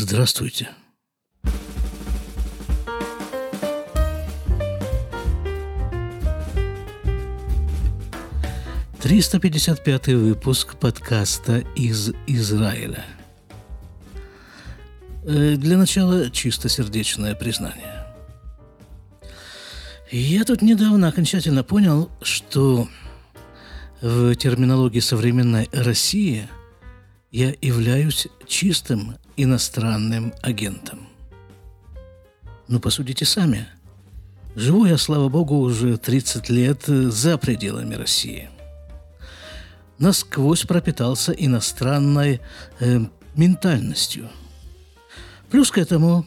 Здравствуйте. 0.00 0.68
Триста 9.02 9.40
пятьдесят 9.40 9.82
пятый 9.82 10.14
выпуск 10.14 10.76
подкаста 10.76 11.64
из 11.74 12.12
Израиля. 12.28 13.04
Э, 15.24 15.56
для 15.56 15.76
начала 15.76 16.30
чистосердечное 16.30 17.34
признание. 17.34 18.06
Я 20.12 20.44
тут 20.44 20.62
недавно 20.62 21.08
окончательно 21.08 21.64
понял, 21.64 22.08
что 22.22 22.88
в 24.00 24.36
терминологии 24.36 25.00
современной 25.00 25.68
России 25.72 26.48
я 27.32 27.52
являюсь 27.60 28.28
чистым 28.46 29.16
иностранным 29.38 30.34
агентом. 30.42 31.08
Ну, 32.66 32.80
посудите 32.80 33.24
сами. 33.24 33.66
Живу 34.56 34.84
я, 34.84 34.98
слава 34.98 35.28
богу, 35.28 35.58
уже 35.60 35.96
30 35.96 36.50
лет 36.50 36.82
за 36.86 37.38
пределами 37.38 37.94
России. 37.94 38.50
Насквозь 39.98 40.64
пропитался 40.64 41.32
иностранной 41.32 42.40
э, 42.80 43.00
ментальностью. 43.36 44.28
Плюс 45.50 45.70
к 45.70 45.78
этому, 45.78 46.26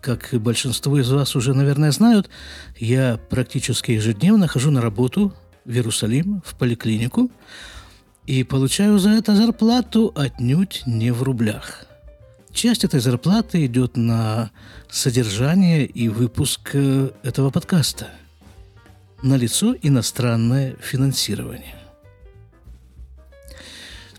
как 0.00 0.30
большинство 0.32 0.98
из 0.98 1.10
вас 1.10 1.36
уже, 1.36 1.54
наверное, 1.54 1.92
знают, 1.92 2.28
я 2.76 3.18
практически 3.30 3.92
ежедневно 3.92 4.48
хожу 4.48 4.70
на 4.70 4.80
работу 4.80 5.32
в 5.64 5.70
Иерусалим, 5.70 6.42
в 6.44 6.56
поликлинику, 6.56 7.30
и 8.26 8.42
получаю 8.42 8.98
за 8.98 9.10
это 9.10 9.36
зарплату 9.36 10.12
отнюдь 10.16 10.82
не 10.86 11.12
в 11.12 11.22
рублях– 11.22 11.86
Часть 12.54 12.84
этой 12.84 13.00
зарплаты 13.00 13.66
идет 13.66 13.96
на 13.96 14.52
содержание 14.88 15.84
и 15.84 16.08
выпуск 16.08 16.70
э, 16.74 17.10
этого 17.24 17.50
подкаста. 17.50 18.08
На 19.22 19.36
лицо 19.36 19.74
иностранное 19.82 20.76
финансирование. 20.80 21.74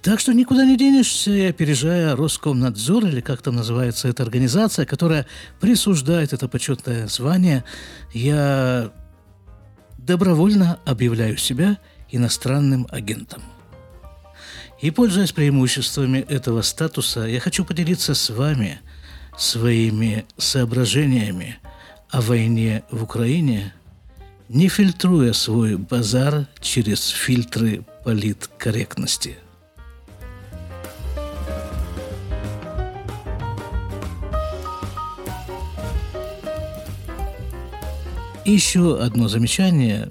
Так 0.01 0.19
что 0.19 0.33
никуда 0.33 0.65
не 0.65 0.77
денешься, 0.77 1.31
и 1.31 1.45
опережая 1.45 2.13
Роскомнадзор, 2.17 3.05
или 3.05 3.21
как 3.21 3.41
там 3.41 3.55
называется 3.55 4.09
эта 4.09 4.23
организация, 4.23 4.85
которая 4.85 5.25
присуждает 5.61 6.33
это 6.33 6.49
почетное 6.49 7.07
звание, 7.07 7.63
я 8.13 8.91
добровольно 9.97 10.77
объявляю 10.85 11.37
себя 11.37 11.77
иностранным 12.11 12.85
агентом. 12.91 13.41
И, 14.81 14.91
пользуясь 14.91 15.31
преимуществами 15.31 16.19
этого 16.19 16.61
статуса, 16.61 17.21
я 17.21 17.39
хочу 17.39 17.63
поделиться 17.63 18.13
с 18.13 18.29
вами 18.29 18.81
своими 19.37 20.25
соображениями 20.37 21.57
о 22.09 22.21
войне 22.21 22.83
в 22.91 23.03
Украине, 23.03 23.73
не 24.49 24.67
фильтруя 24.67 25.31
свой 25.33 25.77
базар 25.77 26.47
через 26.59 27.07
фильтры 27.07 27.85
политкорректности. 28.03 29.37
И 38.43 38.51
еще 38.51 39.01
одно 39.01 39.27
замечание 39.27 40.09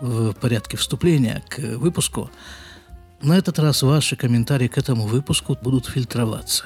в 0.00 0.32
порядке 0.32 0.76
вступления 0.78 1.44
к 1.48 1.58
выпуску– 1.58 2.30
на 3.20 3.36
этот 3.36 3.58
раз 3.58 3.82
ваши 3.82 4.16
комментарии 4.16 4.68
к 4.68 4.78
этому 4.78 5.06
выпуску 5.06 5.56
будут 5.60 5.86
фильтроваться. 5.86 6.64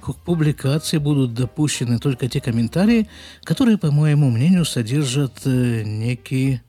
К 0.00 0.12
публикации 0.12 0.98
будут 0.98 1.32
допущены 1.32 1.98
только 1.98 2.28
те 2.28 2.40
комментарии, 2.40 3.08
которые, 3.42 3.78
по 3.78 3.90
моему 3.90 4.30
мнению, 4.30 4.64
содержат 4.64 5.46
э, 5.46 5.82
некий 5.84 6.60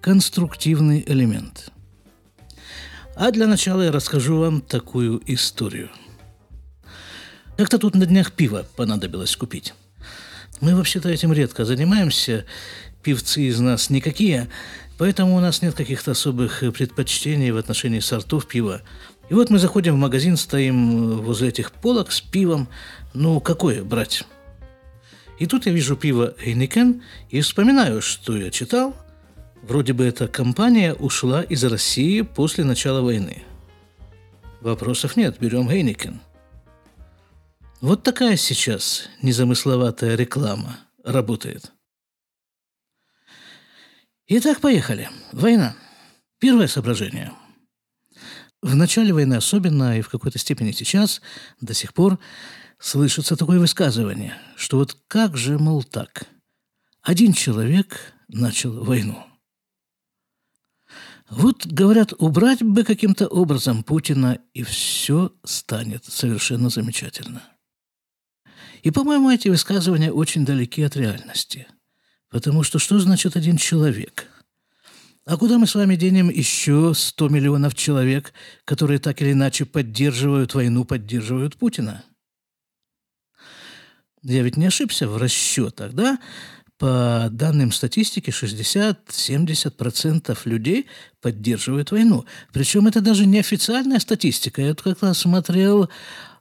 конструктивный 0.00 1.04
элемент. 1.06 1.70
А 3.14 3.30
для 3.30 3.46
начала 3.46 3.82
я 3.82 3.92
расскажу 3.92 4.38
вам 4.38 4.60
такую 4.60 5.22
историю. 5.26 5.90
Как-то 7.56 7.78
тут 7.78 7.94
на 7.94 8.06
днях 8.06 8.32
пиво 8.32 8.66
понадобилось 8.74 9.36
купить. 9.36 9.74
Мы 10.62 10.74
вообще-то 10.74 11.10
этим 11.10 11.34
редко 11.34 11.66
занимаемся, 11.66 12.46
певцы 13.02 13.42
из 13.42 13.60
нас 13.60 13.90
никакие, 13.90 14.48
Поэтому 15.02 15.36
у 15.36 15.40
нас 15.40 15.62
нет 15.62 15.74
каких-то 15.74 16.12
особых 16.12 16.62
э, 16.62 16.70
предпочтений 16.70 17.50
в 17.50 17.56
отношении 17.56 17.98
сортов 17.98 18.46
пива. 18.46 18.82
И 19.30 19.34
вот 19.34 19.50
мы 19.50 19.58
заходим 19.58 19.94
в 19.94 19.98
магазин, 19.98 20.36
стоим 20.36 20.90
э, 20.90 21.14
возле 21.16 21.48
этих 21.48 21.72
полок 21.72 22.12
с 22.12 22.20
пивом. 22.20 22.68
Ну, 23.12 23.40
какое 23.40 23.82
брать? 23.82 24.22
И 25.40 25.46
тут 25.46 25.66
я 25.66 25.72
вижу 25.72 25.96
пиво 25.96 26.34
Heineken 26.44 27.02
и 27.30 27.40
вспоминаю, 27.40 28.00
что 28.00 28.36
я 28.36 28.50
читал. 28.50 28.94
Вроде 29.62 29.92
бы 29.92 30.04
эта 30.04 30.28
компания 30.28 30.94
ушла 30.94 31.42
из 31.42 31.64
России 31.64 32.20
после 32.20 32.62
начала 32.62 33.00
войны. 33.00 33.42
Вопросов 34.60 35.16
нет, 35.16 35.36
берем 35.40 35.68
Heineken. 35.68 36.18
Вот 37.82 38.04
такая 38.04 38.36
сейчас 38.36 39.08
незамысловатая 39.22 40.14
реклама 40.14 40.78
работает. 41.02 41.72
Итак, 44.28 44.60
поехали. 44.60 45.10
Война. 45.32 45.74
Первое 46.38 46.68
соображение. 46.68 47.32
В 48.62 48.76
начале 48.76 49.12
войны 49.12 49.34
особенно, 49.34 49.98
и 49.98 50.00
в 50.00 50.08
какой-то 50.08 50.38
степени 50.38 50.70
сейчас, 50.70 51.20
до 51.60 51.74
сих 51.74 51.92
пор, 51.92 52.20
слышится 52.78 53.34
такое 53.34 53.58
высказывание, 53.58 54.38
что 54.54 54.76
вот 54.76 54.96
как 55.08 55.36
же, 55.36 55.58
мол, 55.58 55.82
так? 55.82 56.28
Один 57.02 57.32
человек 57.32 58.14
начал 58.28 58.84
войну. 58.84 59.26
Вот, 61.28 61.66
говорят, 61.66 62.12
убрать 62.18 62.62
бы 62.62 62.84
каким-то 62.84 63.26
образом 63.26 63.82
Путина, 63.82 64.38
и 64.54 64.62
все 64.62 65.34
станет 65.42 66.04
совершенно 66.04 66.68
замечательно. 66.68 67.42
И, 68.82 68.90
по-моему, 68.90 69.30
эти 69.30 69.48
высказывания 69.48 70.12
очень 70.12 70.44
далеки 70.44 70.82
от 70.82 70.96
реальности– 70.96 71.66
Потому 72.32 72.64
что 72.64 72.80
что 72.80 72.98
значит 72.98 73.36
один 73.36 73.58
человек? 73.58 74.26
А 75.26 75.36
куда 75.36 75.58
мы 75.58 75.66
с 75.66 75.74
вами 75.74 75.96
денем 75.96 76.30
еще 76.30 76.94
100 76.96 77.28
миллионов 77.28 77.74
человек, 77.74 78.32
которые 78.64 78.98
так 78.98 79.20
или 79.20 79.32
иначе 79.32 79.66
поддерживают 79.66 80.54
войну, 80.54 80.86
поддерживают 80.86 81.58
Путина? 81.58 82.02
Я 84.22 84.42
ведь 84.42 84.56
не 84.56 84.64
ошибся 84.66 85.06
в 85.06 85.18
расчетах, 85.18 85.92
да? 85.92 86.18
По 86.78 87.28
данным 87.30 87.70
статистики, 87.70 88.30
60-70% 88.30 90.38
людей 90.46 90.86
поддерживают 91.20 91.90
войну. 91.92 92.24
Причем 92.52 92.86
это 92.86 93.02
даже 93.02 93.26
не 93.26 93.40
официальная 93.40 94.00
статистика. 94.00 94.62
Я 94.62 94.74
как 94.74 95.02
раз 95.02 95.18
смотрел 95.18 95.90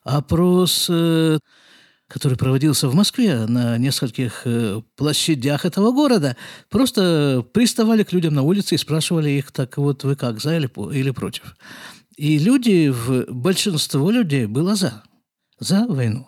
опрос 0.03 0.87
э, 0.89 1.37
который 2.11 2.37
проводился 2.37 2.89
в 2.89 2.95
Москве 2.95 3.45
на 3.47 3.77
нескольких 3.77 4.41
э, 4.45 4.81
площадях 4.97 5.65
этого 5.65 5.91
города, 5.91 6.35
просто 6.69 7.45
приставали 7.53 8.03
к 8.03 8.11
людям 8.11 8.33
на 8.33 8.41
улице 8.41 8.75
и 8.75 8.77
спрашивали 8.77 9.29
их, 9.29 9.51
так 9.51 9.77
вот 9.77 10.03
вы 10.03 10.15
как, 10.15 10.41
за 10.41 10.57
или, 10.57 10.69
или 10.93 11.11
против? 11.11 11.55
И 12.17 12.37
люди, 12.37 12.89
в, 12.89 13.31
большинство 13.31 14.11
людей 14.11 14.45
было 14.45 14.75
за, 14.75 15.03
за 15.59 15.87
войну. 15.87 16.27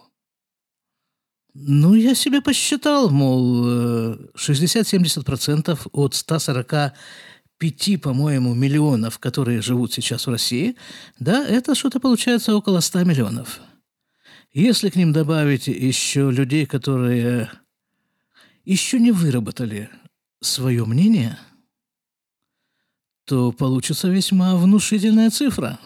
Ну, 1.53 1.93
я 1.95 2.15
себе 2.15 2.41
посчитал, 2.41 3.09
мол, 3.09 4.15
60-70% 4.35 5.71
э, 5.71 5.75
от 5.91 6.15
145, 6.15 8.01
по-моему, 8.01 8.53
миллионов, 8.53 9.19
которые 9.19 9.61
живут 9.61 9.91
сейчас 9.91 10.27
в 10.27 10.31
России, 10.31 10.77
да, 11.19 11.45
это 11.45 11.75
что-то 11.75 11.99
получается 11.99 12.55
около 12.55 12.79
100 12.79 13.03
миллионов– 13.03 13.59
если 14.53 14.89
к 14.89 14.95
ним 14.95 15.11
добавить 15.11 15.67
еще 15.67 16.31
людей, 16.31 16.65
которые 16.65 17.49
еще 18.65 18.99
не 18.99 19.11
выработали 19.11 19.89
свое 20.41 20.85
мнение, 20.85 21.39
то 23.25 23.51
получится 23.51 24.09
весьма 24.09 24.55
внушительная 24.55 25.29
цифра. 25.29 25.79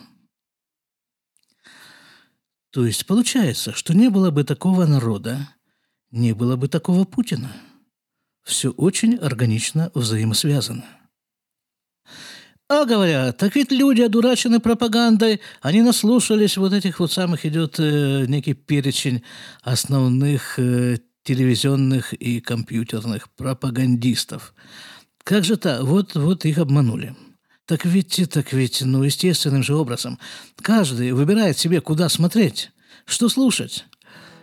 То 2.72 2.86
есть 2.86 3.06
получается, 3.06 3.72
что 3.74 3.94
не 3.94 4.10
было 4.10 4.32
бы 4.32 4.44
такого 4.44 4.86
народа, 4.86 5.50
не 6.12 6.34
было 6.34 6.56
бы 6.56 6.68
такого 6.68 7.06
Путина. 7.06 7.52
Все 8.44 8.72
очень 8.72 9.16
органично 9.16 9.92
взаимосвязано. 9.94 10.86
А 12.70 12.84
говорят, 12.84 13.38
так 13.38 13.56
ведь 13.56 13.72
люди 13.72 14.02
одурачены 14.02 14.60
пропагандой, 14.60 15.40
они 15.62 15.82
наслушались 15.82 16.58
вот 16.58 16.74
этих 16.74 17.00
вот 17.00 17.14
самых, 17.14 17.46
идет 17.46 17.80
э, 17.80 18.26
некий 18.28 18.56
перечень 18.56 19.24
основных 19.62 20.60
э, 20.60 20.98
телевизионных 21.24 22.12
и 22.12 22.42
компьютерных 22.42 23.30
пропагандистов. 23.32 24.54
Как 25.24 25.46
же 25.46 25.56
так? 25.56 25.84
Вот, 25.84 26.16
вот 26.16 26.44
их 26.44 26.58
обманули. 26.58 27.16
Так 27.66 27.86
ведь, 27.86 28.22
так 28.32 28.52
ведь, 28.52 28.82
ну, 28.82 29.04
естественным 29.04 29.64
же 29.64 29.74
образом. 29.76 30.20
Каждый 30.62 31.14
выбирает 31.14 31.58
себе, 31.58 31.80
куда 31.80 32.10
смотреть. 32.10 32.72
Что 33.06 33.30
слушать? 33.30 33.86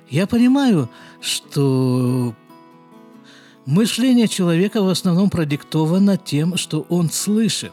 Я 0.08 0.26
понимаю, 0.26 0.90
что 1.20 2.34
мышление 3.66 4.28
человека 4.28 4.82
в 4.82 4.88
основном 4.88 5.28
продиктовано 5.28 6.16
тем, 6.16 6.56
что 6.56 6.86
он 6.88 7.10
слышит. 7.10 7.72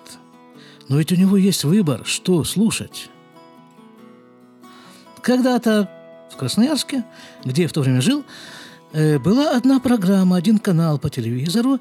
Но 0.91 0.97
ведь 0.97 1.13
у 1.13 1.15
него 1.15 1.37
есть 1.37 1.63
выбор, 1.63 2.01
что 2.03 2.43
слушать. 2.43 3.09
Когда-то 5.21 5.89
в 6.29 6.35
Красноярске, 6.35 7.05
где 7.45 7.61
я 7.61 7.69
в 7.69 7.71
то 7.71 7.79
время 7.79 8.01
жил, 8.01 8.25
э, 8.91 9.17
была 9.17 9.55
одна 9.55 9.79
программа, 9.79 10.35
один 10.35 10.59
канал 10.59 10.99
по 10.99 11.09
телевизору. 11.09 11.79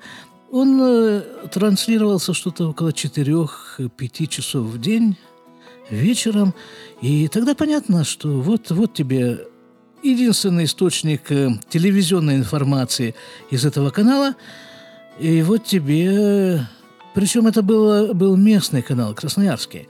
Он 0.52 0.80
э, 0.80 1.22
транслировался 1.50 2.34
что-то 2.34 2.68
около 2.68 2.90
4-5 2.90 4.26
часов 4.28 4.66
в 4.66 4.80
день 4.80 5.16
вечером. 5.90 6.54
И 7.00 7.26
тогда 7.26 7.56
понятно, 7.56 8.04
что 8.04 8.40
вот, 8.40 8.70
вот 8.70 8.94
тебе 8.94 9.40
единственный 10.04 10.66
источник 10.66 11.32
э, 11.32 11.50
телевизионной 11.68 12.36
информации 12.36 13.16
из 13.50 13.64
этого 13.64 13.90
канала. 13.90 14.36
И 15.18 15.42
вот 15.42 15.64
тебе... 15.64 16.64
Причем 17.14 17.46
это 17.46 17.62
было, 17.62 18.12
был 18.12 18.36
местный 18.36 18.82
канал, 18.82 19.14
красноярский. 19.14 19.88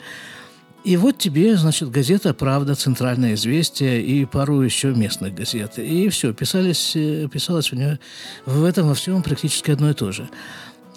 И 0.83 0.97
вот 0.97 1.19
тебе, 1.19 1.57
значит, 1.57 1.91
газета 1.91 2.33
«Правда», 2.33 2.75
«Центральное 2.75 3.35
известие» 3.35 4.03
и 4.03 4.25
пару 4.25 4.63
еще 4.63 4.95
местных 4.95 5.35
газет. 5.35 5.79
И 5.79 6.09
все, 6.09 6.33
писались, 6.33 6.97
э, 6.97 7.29
писалось 7.31 7.71
у 7.73 7.77
нее 7.77 7.99
в 8.47 8.65
этом 8.65 8.89
во 8.89 8.95
всем 8.95 9.23
практически 9.23 9.71
одно 9.71 9.91
и 9.91 9.95
то 9.95 10.11
же. 10.11 10.29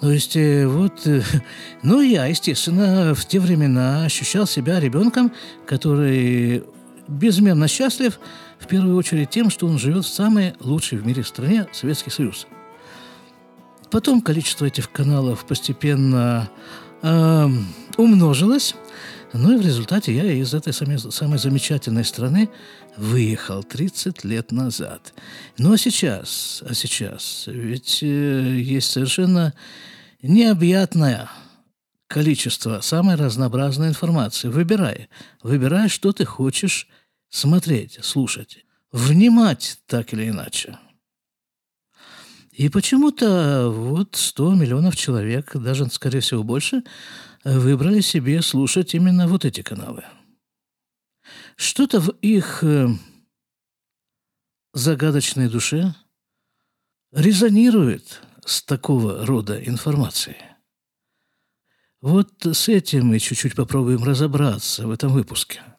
То 0.00 0.10
есть 0.10 0.36
э, 0.36 0.66
вот, 0.66 1.06
э, 1.06 1.22
ну 1.82 2.00
я, 2.00 2.24
естественно, 2.24 3.14
в 3.14 3.26
те 3.26 3.38
времена 3.38 4.04
ощущал 4.04 4.46
себя 4.46 4.80
ребенком, 4.80 5.32
который 5.66 6.64
безмерно 7.06 7.68
счастлив, 7.68 8.18
в 8.58 8.66
первую 8.66 8.96
очередь 8.96 9.28
тем, 9.28 9.50
что 9.50 9.66
он 9.66 9.78
живет 9.78 10.06
в 10.06 10.08
самой 10.08 10.54
лучшей 10.60 10.96
в 10.96 11.06
мире 11.06 11.22
стране 11.24 11.66
Советский 11.72 12.10
Союз. 12.10 12.46
Потом 13.90 14.20
количество 14.20 14.66
этих 14.66 14.90
каналов 14.90 15.46
постепенно 15.46 16.50
э, 17.02 17.48
умножилось, 17.96 18.74
ну 19.32 19.52
и 19.52 19.56
в 19.56 19.62
результате 19.62 20.14
я 20.14 20.30
из 20.32 20.54
этой 20.54 20.72
самой, 20.72 20.98
самой 20.98 21.38
замечательной 21.38 22.04
страны 22.04 22.48
выехал 22.96 23.64
30 23.64 24.24
лет 24.24 24.52
назад. 24.52 25.12
Ну 25.58 25.72
а 25.72 25.78
сейчас, 25.78 26.62
а 26.68 26.72
сейчас, 26.72 27.44
ведь 27.46 28.02
э, 28.02 28.06
есть 28.06 28.92
совершенно 28.92 29.52
необъятное 30.22 31.28
количество 32.06 32.80
самой 32.80 33.16
разнообразной 33.16 33.88
информации. 33.88 34.48
Выбирай. 34.48 35.08
Выбирай, 35.42 35.88
что 35.88 36.12
ты 36.12 36.24
хочешь 36.24 36.88
смотреть, 37.28 37.98
слушать, 38.02 38.64
внимать 38.92 39.78
так 39.86 40.12
или 40.12 40.28
иначе. 40.28 40.78
И 42.54 42.68
почему-то 42.68 43.68
вот 43.68 44.14
100 44.14 44.54
миллионов 44.54 44.94
человек, 44.94 45.56
даже, 45.56 45.90
скорее 45.90 46.20
всего, 46.20 46.44
больше, 46.44 46.84
выбрали 47.42 48.00
себе 48.00 48.42
слушать 48.42 48.94
именно 48.94 49.26
вот 49.26 49.44
эти 49.44 49.60
каналы. 49.60 50.04
Что-то 51.56 52.00
в 52.00 52.10
их 52.20 52.62
э, 52.62 52.88
загадочной 54.72 55.48
душе 55.48 55.94
резонирует 57.12 58.22
с 58.46 58.62
такого 58.62 59.26
рода 59.26 59.58
информацией. 59.58 60.36
Вот 62.00 62.46
с 62.46 62.68
этим 62.68 63.06
мы 63.06 63.18
чуть-чуть 63.18 63.56
попробуем 63.56 64.04
разобраться 64.04 64.86
в 64.86 64.92
этом 64.92 65.12
выпуске– 65.12 65.60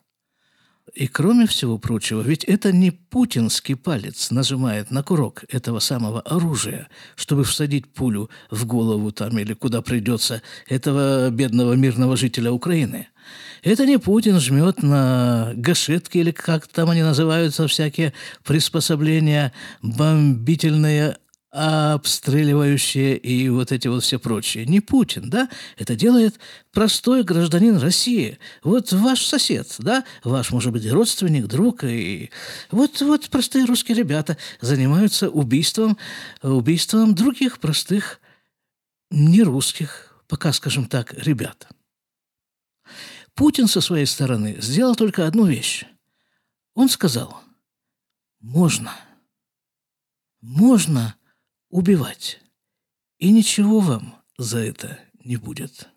и 0.95 1.07
кроме 1.07 1.45
всего 1.45 1.77
прочего, 1.77 2.21
ведь 2.21 2.45
это 2.45 2.71
не 2.71 2.91
путинский 2.91 3.75
палец 3.75 4.31
нажимает 4.31 4.91
на 4.91 5.03
курок 5.03 5.43
этого 5.49 5.79
самого 5.79 6.21
оружия, 6.21 6.87
чтобы 7.15 7.43
всадить 7.43 7.93
пулю 7.93 8.29
в 8.49 8.65
голову 8.65 9.11
там 9.11 9.37
или 9.37 9.53
куда 9.53 9.81
придется 9.81 10.41
этого 10.67 11.29
бедного 11.29 11.73
мирного 11.73 12.15
жителя 12.15 12.51
Украины. 12.51 13.07
Это 13.61 13.85
не 13.85 13.97
Путин 13.97 14.39
жмет 14.39 14.83
на 14.83 15.51
гашетки 15.55 16.19
или 16.19 16.31
как 16.31 16.67
там 16.67 16.89
они 16.89 17.01
называются, 17.01 17.67
всякие 17.67 18.13
приспособления 18.43 19.51
бомбительные 19.81 21.17
обстреливающие 21.55 23.17
и 23.17 23.47
вот 23.47 23.71
эти 23.71 23.87
вот 23.87 24.03
все 24.03 24.19
прочие. 24.19 24.65
Не 24.65 24.81
Путин, 24.81 25.29
да? 25.29 25.49
Это 25.77 25.95
делает 25.95 26.37
простой 26.73 27.23
гражданин 27.23 27.77
России. 27.77 28.39
Вот 28.61 28.91
ваш 28.91 29.25
сосед, 29.25 29.73
да? 29.79 30.03
Ваш, 30.25 30.51
может 30.51 30.73
быть, 30.73 30.85
родственник, 30.91 31.45
друг. 31.47 31.85
И 31.85 32.29
вот, 32.71 32.99
вот 33.01 33.29
простые 33.29 33.63
русские 33.63 33.95
ребята 33.95 34.37
занимаются 34.59 35.29
убийством, 35.29 35.97
убийством 36.41 37.15
других 37.15 37.59
простых 37.59 38.19
нерусских, 39.09 40.13
пока, 40.27 40.51
скажем 40.51 40.87
так, 40.87 41.13
ребят. 41.13 41.69
Путин 43.33 43.67
со 43.69 43.79
своей 43.79 44.07
стороны 44.07 44.57
сделал 44.59 44.95
только 44.95 45.25
одну 45.25 45.45
вещь. 45.45 45.85
Он 46.73 46.89
сказал, 46.89 47.41
можно, 48.41 48.93
можно 50.41 51.15
убивать. 51.75 52.39
И 53.19 53.31
ничего 53.31 53.81
вам 53.81 54.15
за 54.37 54.59
это 54.59 54.97
не 55.25 55.35
будет. 55.35 55.89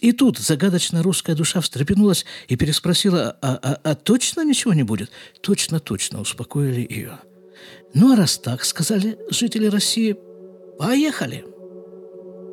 И 0.00 0.12
тут 0.12 0.38
загадочная 0.38 1.02
русская 1.02 1.34
душа 1.34 1.60
встрепенулась 1.60 2.24
и 2.48 2.56
переспросила, 2.56 3.36
а, 3.42 3.58
а, 3.62 3.80
а 3.84 3.94
точно 3.94 4.42
ничего 4.42 4.72
не 4.72 4.82
будет? 4.82 5.10
Точно, 5.42 5.80
точно, 5.80 6.22
успокоили 6.22 6.80
ее. 6.80 7.18
Ну 7.92 8.14
а 8.14 8.16
раз 8.16 8.38
так, 8.38 8.64
сказали 8.64 9.18
жители 9.28 9.66
России, 9.66 10.16
поехали. 10.78 11.44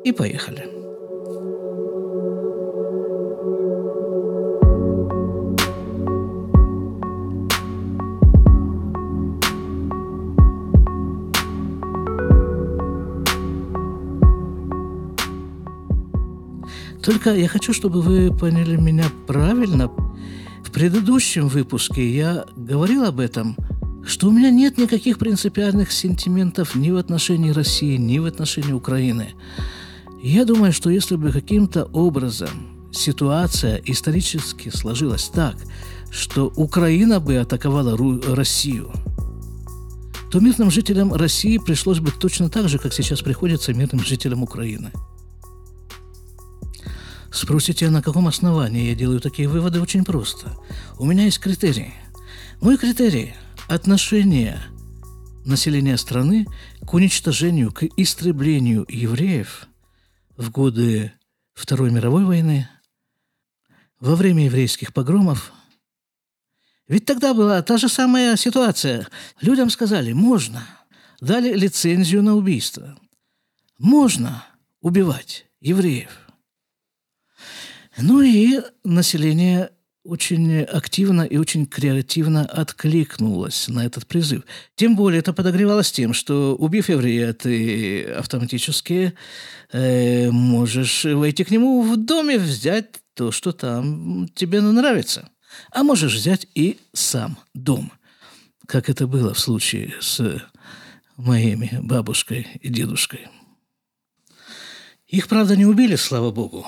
И 0.04 0.12
поехали. 0.12 0.77
Только 17.02 17.34
я 17.34 17.48
хочу, 17.48 17.72
чтобы 17.72 18.02
вы 18.02 18.36
поняли 18.36 18.76
меня 18.76 19.04
правильно. 19.26 19.88
В 20.64 20.70
предыдущем 20.72 21.48
выпуске 21.48 22.08
я 22.08 22.44
говорил 22.56 23.04
об 23.04 23.20
этом, 23.20 23.56
что 24.04 24.28
у 24.28 24.32
меня 24.32 24.50
нет 24.50 24.78
никаких 24.78 25.18
принципиальных 25.18 25.92
сентиментов 25.92 26.74
ни 26.74 26.90
в 26.90 26.96
отношении 26.96 27.50
России, 27.50 27.96
ни 27.96 28.18
в 28.18 28.26
отношении 28.26 28.72
Украины. 28.72 29.30
Я 30.22 30.44
думаю, 30.44 30.72
что 30.72 30.90
если 30.90 31.16
бы 31.16 31.30
каким-то 31.30 31.84
образом 31.84 32.50
ситуация 32.90 33.80
исторически 33.84 34.70
сложилась 34.70 35.30
так, 35.32 35.56
что 36.10 36.52
Украина 36.56 37.20
бы 37.20 37.36
атаковала 37.36 37.96
Россию, 38.34 38.90
то 40.32 40.40
мирным 40.40 40.70
жителям 40.70 41.14
России 41.14 41.58
пришлось 41.58 42.00
бы 42.00 42.10
точно 42.10 42.50
так 42.50 42.68
же, 42.68 42.78
как 42.78 42.92
сейчас 42.92 43.20
приходится 43.20 43.72
мирным 43.72 44.04
жителям 44.04 44.42
Украины– 44.42 44.90
Спросите, 47.30 47.90
на 47.90 48.02
каком 48.02 48.26
основании 48.26 48.88
я 48.88 48.94
делаю 48.94 49.20
такие 49.20 49.48
выводы? 49.48 49.80
Очень 49.80 50.04
просто. 50.04 50.56
У 50.98 51.04
меня 51.04 51.24
есть 51.24 51.40
критерии. 51.40 51.92
Мой 52.60 52.78
критерий– 52.78 53.34
отношение 53.68 54.60
населения 55.44 55.96
страны 55.98 56.46
к 56.86 56.94
уничтожению, 56.94 57.72
к 57.72 57.84
истреблению 57.96 58.86
евреев 58.88 59.66
в 60.36 60.50
годы 60.50 61.12
Второй 61.54 61.90
мировой 61.90 62.24
войны, 62.24 62.68
во 64.00 64.14
время 64.14 64.46
еврейских 64.46 64.94
погромов. 64.94 65.52
Ведь 66.86 67.04
тогда 67.04 67.34
была 67.34 67.60
та 67.62 67.76
же 67.76 67.88
самая 67.88 68.36
ситуация. 68.36 69.06
Людям 69.40 69.68
сказали 69.68 70.12
«можно», 70.12 70.66
дали 71.20 71.52
лицензию 71.52 72.22
на 72.22 72.36
убийство. 72.36 72.96
Можно 73.78 74.44
убивать 74.80 75.46
евреев– 75.60 76.10
ну 78.00 78.22
и 78.22 78.60
население 78.84 79.70
очень 80.04 80.62
активно 80.62 81.22
и 81.22 81.36
очень 81.36 81.66
креативно 81.66 82.46
откликнулось 82.46 83.68
на 83.68 83.84
этот 83.84 84.06
призыв. 84.06 84.42
Тем 84.74 84.96
более 84.96 85.20
это 85.20 85.34
подогревалось 85.34 85.92
тем, 85.92 86.14
что 86.14 86.56
убив 86.56 86.88
еврея, 86.88 87.34
ты 87.34 88.04
автоматически 88.04 89.12
э, 89.70 90.30
можешь 90.30 91.04
войти 91.04 91.44
к 91.44 91.50
нему 91.50 91.82
в 91.82 91.96
доме, 91.98 92.38
взять 92.38 93.02
то, 93.14 93.30
что 93.30 93.52
там 93.52 94.28
тебе 94.34 94.60
нравится. 94.62 95.28
А 95.72 95.82
можешь 95.82 96.14
взять 96.14 96.46
и 96.54 96.78
сам 96.94 97.36
дом, 97.52 97.92
как 98.66 98.88
это 98.88 99.06
было 99.06 99.34
в 99.34 99.38
случае 99.38 99.94
с 100.00 100.42
моими 101.16 101.80
бабушкой 101.82 102.46
и 102.62 102.68
дедушкой. 102.68 103.28
Их, 105.06 105.28
правда, 105.28 105.56
не 105.56 105.66
убили, 105.66 105.96
слава 105.96 106.30
богу. 106.30 106.66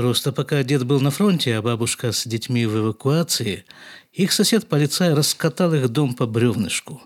Просто 0.00 0.32
пока 0.32 0.62
дед 0.62 0.86
был 0.86 0.98
на 1.02 1.10
фронте, 1.10 1.56
а 1.56 1.60
бабушка 1.60 2.10
с 2.10 2.26
детьми 2.26 2.64
в 2.64 2.74
эвакуации, 2.74 3.66
их 4.12 4.32
сосед-полицай 4.32 5.12
раскатал 5.12 5.74
их 5.74 5.90
дом 5.90 6.14
по 6.14 6.26
бревнышку. 6.26 7.02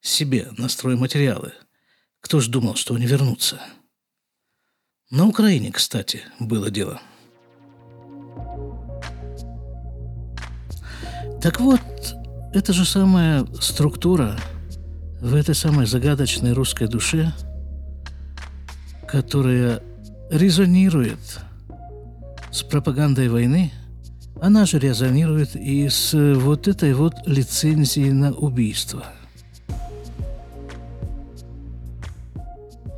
Себе 0.00 0.50
на 0.56 0.68
стройматериалы. 0.68 1.54
Кто 2.20 2.38
ж 2.38 2.46
думал, 2.46 2.76
что 2.76 2.94
они 2.94 3.04
вернутся? 3.04 3.60
На 5.10 5.26
Украине, 5.26 5.72
кстати, 5.72 6.22
было 6.38 6.70
дело. 6.70 7.00
Так 11.42 11.58
вот, 11.58 11.80
эта 12.54 12.72
же 12.72 12.84
самая 12.84 13.44
структура 13.60 14.38
в 15.20 15.34
этой 15.34 15.56
самой 15.56 15.86
загадочной 15.86 16.52
русской 16.52 16.86
душе, 16.86 17.32
которая 19.08 19.82
резонирует 20.30 21.40
с 22.56 22.62
пропагандой 22.62 23.28
войны, 23.28 23.70
она 24.40 24.64
же 24.64 24.78
резонирует 24.78 25.54
и 25.56 25.86
с 25.90 26.14
вот 26.14 26.66
этой 26.68 26.94
вот 26.94 27.14
лицензией 27.26 28.12
на 28.12 28.32
убийство. 28.32 29.04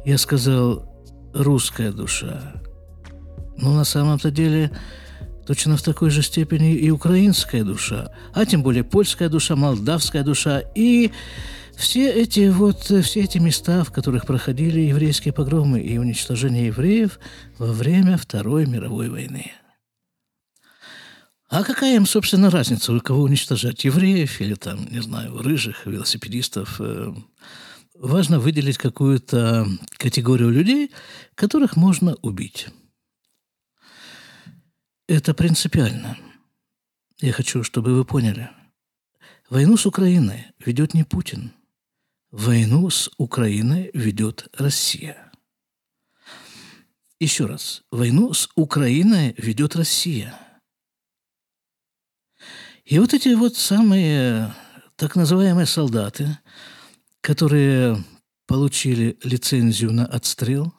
Я 0.05 0.17
сказал 0.17 0.89
«русская 1.35 1.91
душа». 1.91 2.63
Но 3.57 3.75
на 3.75 3.83
самом-то 3.83 4.31
деле 4.31 4.71
точно 5.45 5.77
в 5.77 5.83
такой 5.83 6.11
же 6.11 6.23
степени 6.23 6.75
и 6.75 6.91
украинская 6.91 7.65
душа, 7.65 8.13
а 8.35 8.47
тем 8.47 8.63
более 8.63 8.85
польская 8.85 9.29
душа, 9.29 9.57
молдавская 9.57 10.23
душа 10.23 10.63
и 10.77 11.11
все 11.79 12.13
эти 12.13 12.49
вот, 12.49 12.83
все 12.83 13.23
эти 13.23 13.39
места, 13.39 13.85
в 13.85 13.93
которых 13.93 14.27
проходили 14.27 14.81
еврейские 14.81 15.33
погромы 15.33 15.81
и 15.81 15.97
уничтожение 15.97 16.67
евреев 16.67 17.21
во 17.57 17.73
время 17.73 18.19
Второй 18.19 18.67
мировой 18.67 19.09
войны. 19.09 19.53
А 21.49 21.63
какая 21.63 21.95
им, 21.95 22.05
собственно, 22.05 22.51
разница, 22.51 22.93
у 22.93 23.01
кого 23.01 23.23
уничтожать, 23.23 23.85
евреев 23.85 24.41
или 24.41 24.55
там, 24.55 24.87
не 24.91 25.01
знаю, 25.01 25.39
рыжих, 25.39 25.87
велосипедистов? 25.87 26.81
Э, 26.81 27.15
важно 27.95 28.41
выделить 28.41 28.77
какую-то 28.77 29.67
категорию 29.99 30.51
людей, 30.51 30.91
которых 31.37 31.77
можно 31.77 32.17
убить. 32.23 32.67
Это 35.07 35.33
принципиально. 35.33 36.19
Я 37.21 37.33
хочу, 37.33 37.63
чтобы 37.63 37.95
вы 37.95 38.05
поняли. 38.05 38.51
Войну 39.49 39.77
с 39.77 39.87
Украиной 39.87 40.49
ведет 40.59 40.93
не 40.93 41.05
Путин. 41.05 41.53
Войну 42.31 42.91
с 42.91 43.11
Украиной 43.17 43.91
ведет 43.95 44.49
Россия. 44.53 45.33
Еще 47.19 47.47
раз. 47.47 47.83
Войну 47.91 48.33
с 48.33 48.49
Украиной 48.55 49.35
ведет 49.39 49.77
Россия. 49.77 50.39
И 52.85 52.99
вот 52.99 53.15
эти 53.15 53.35
вот 53.35 53.57
самые 53.57 54.55
так 54.97 55.17
называемые 55.17 55.67
солдаты, 55.67 56.39
которые 57.21 58.05
получили 58.47 59.19
лицензию 59.23 59.93
на 59.93 60.07
отстрел, 60.07 60.73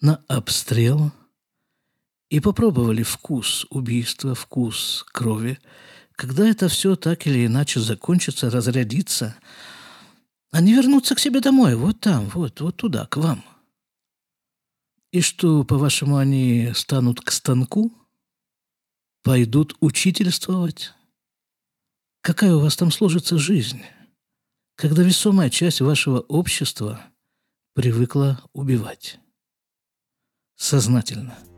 на 0.00 0.24
обстрел– 0.28 1.12
и 2.28 2.40
попробовали 2.40 3.02
вкус 3.02 3.66
убийства, 3.70 4.34
вкус 4.34 5.04
крови, 5.12 5.58
когда 6.12 6.48
это 6.48 6.68
все 6.68 6.96
так 6.96 7.26
или 7.26 7.46
иначе 7.46 7.80
закончится, 7.80 8.50
разрядится, 8.50 9.36
они 10.50 10.74
вернутся 10.74 11.14
к 11.14 11.18
себе 11.18 11.40
домой, 11.40 11.74
вот 11.74 12.00
там, 12.00 12.28
вот, 12.30 12.60
вот 12.60 12.76
туда, 12.76 13.06
к 13.06 13.16
вам. 13.16 13.44
И 15.12 15.20
что, 15.20 15.64
по-вашему, 15.64 16.16
они 16.16 16.72
станут 16.74 17.20
к 17.20 17.30
станку? 17.30 17.92
Пойдут 19.22 19.76
учительствовать? 19.80 20.92
Какая 22.20 22.54
у 22.54 22.60
вас 22.60 22.76
там 22.76 22.90
сложится 22.90 23.38
жизнь, 23.38 23.82
когда 24.74 25.02
весомая 25.02 25.50
часть 25.50 25.80
вашего 25.80 26.20
общества 26.20 27.00
привыкла 27.74 28.42
убивать? 28.52 29.18
Сознательно– 30.56 31.38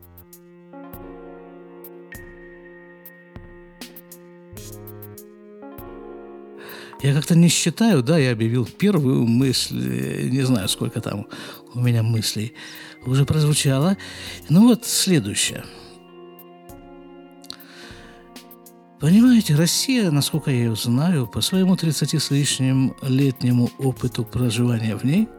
Я 7.01 7.13
как-то 7.13 7.35
не 7.35 7.47
считаю, 7.47 8.03
да, 8.03 8.17
я 8.17 8.31
объявил 8.31 8.65
первую 8.65 9.25
мысль, 9.25 10.29
не 10.29 10.41
знаю, 10.41 10.67
сколько 10.67 10.99
там 10.99 11.27
у 11.73 11.79
меня 11.79 12.03
мыслей 12.03 12.53
уже 13.05 13.25
прозвучало. 13.25 13.95
Ну 14.49 14.67
вот 14.67 14.85
следующее. 14.85 15.63
Понимаете, 18.99 19.55
Россия, 19.55 20.11
насколько 20.11 20.51
я 20.51 20.57
ее 20.57 20.75
знаю, 20.75 21.25
по 21.25 21.39
своему 21.39 21.77
30 21.77 22.15
с 22.15 22.31
лишним 22.31 22.93
летнему 23.01 23.71
опыту 23.77 24.25
проживания 24.25 24.97
в 24.97 25.05
ней, 25.05 25.29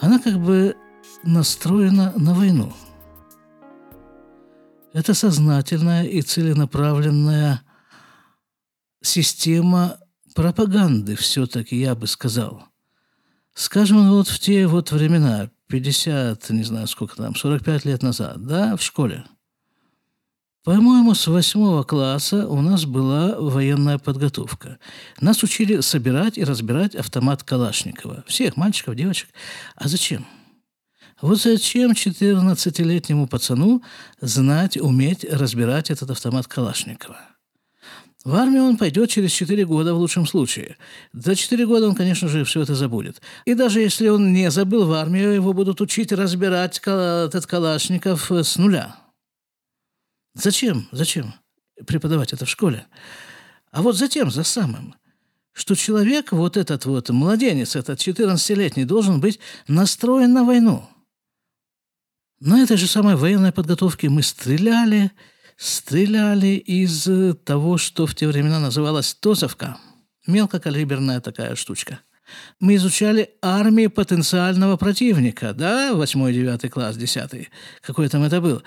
она 0.00 0.18
как 0.18 0.38
бы 0.40 0.74
настроена 1.22 2.14
на 2.16 2.32
войну. 2.32 2.72
Это 4.94 5.12
сознательная 5.12 6.04
и 6.04 6.22
целенаправленная 6.22 7.60
система 9.02 9.98
пропаганды 10.38 11.16
все-таки, 11.16 11.74
я 11.76 11.96
бы 11.96 12.06
сказал. 12.06 12.62
Скажем, 13.54 14.08
вот 14.08 14.28
в 14.28 14.38
те 14.38 14.68
вот 14.68 14.92
времена, 14.92 15.50
50, 15.66 16.50
не 16.50 16.62
знаю, 16.62 16.86
сколько 16.86 17.16
там, 17.16 17.34
45 17.34 17.84
лет 17.84 18.04
назад, 18.04 18.46
да, 18.46 18.76
в 18.76 18.82
школе. 18.82 19.24
По-моему, 20.62 21.14
с 21.14 21.26
восьмого 21.26 21.82
класса 21.82 22.46
у 22.46 22.60
нас 22.60 22.84
была 22.84 23.34
военная 23.36 23.98
подготовка. 23.98 24.78
Нас 25.20 25.42
учили 25.42 25.80
собирать 25.80 26.38
и 26.38 26.44
разбирать 26.44 26.94
автомат 26.94 27.42
Калашникова. 27.42 28.22
Всех, 28.28 28.56
мальчиков, 28.56 28.94
девочек. 28.94 29.30
А 29.74 29.88
зачем? 29.88 30.24
Вот 31.20 31.40
зачем 31.40 31.90
14-летнему 31.90 33.26
пацану 33.26 33.82
знать, 34.20 34.76
уметь 34.76 35.24
разбирать 35.24 35.90
этот 35.90 36.12
автомат 36.12 36.46
Калашникова? 36.46 37.18
В 38.28 38.34
армию 38.34 38.64
он 38.64 38.76
пойдет 38.76 39.08
через 39.08 39.32
4 39.32 39.64
года 39.64 39.94
в 39.94 39.96
лучшем 39.96 40.26
случае. 40.26 40.76
За 41.14 41.34
4 41.34 41.66
года 41.66 41.88
он, 41.88 41.94
конечно 41.94 42.28
же, 42.28 42.44
все 42.44 42.60
это 42.60 42.74
забудет. 42.74 43.22
И 43.46 43.54
даже 43.54 43.80
если 43.80 44.08
он 44.08 44.34
не 44.34 44.50
забыл 44.50 44.84
в 44.84 44.92
армию, 44.92 45.32
его 45.32 45.54
будут 45.54 45.80
учить 45.80 46.12
разбирать 46.12 46.76
этот 46.76 47.46
Калашников 47.46 48.30
с 48.30 48.58
нуля. 48.58 48.96
Зачем? 50.34 50.90
Зачем 50.92 51.32
преподавать 51.86 52.34
это 52.34 52.44
в 52.44 52.50
школе? 52.50 52.86
А 53.70 53.80
вот 53.80 53.96
затем, 53.96 54.30
за 54.30 54.42
самым, 54.42 54.94
что 55.54 55.74
человек, 55.74 56.30
вот 56.32 56.58
этот 56.58 56.84
вот 56.84 57.08
младенец, 57.08 57.76
этот 57.76 57.98
14-летний, 57.98 58.84
должен 58.84 59.20
быть 59.20 59.40
настроен 59.68 60.34
на 60.34 60.44
войну. 60.44 60.86
На 62.40 62.62
этой 62.62 62.76
же 62.76 62.88
самой 62.88 63.16
военной 63.16 63.52
подготовке 63.52 64.10
мы 64.10 64.22
стреляли 64.22 65.12
из 65.58 67.08
э, 67.08 67.34
того, 67.34 67.78
что 67.78 68.06
в 68.06 68.14
те 68.14 68.28
времена 68.28 68.60
называлось 68.60 69.14
«Тозовка». 69.14 69.76
Мелкокалиберная 70.26 71.20
такая 71.20 71.56
штучка. 71.56 72.00
Мы 72.60 72.74
изучали 72.76 73.30
армии 73.40 73.86
потенциального 73.86 74.76
противника, 74.76 75.54
да, 75.54 75.92
8-9 75.92 76.68
класс, 76.68 76.96
10 76.96 77.48
какой 77.80 78.08
там 78.08 78.22
это 78.22 78.40
был. 78.40 78.62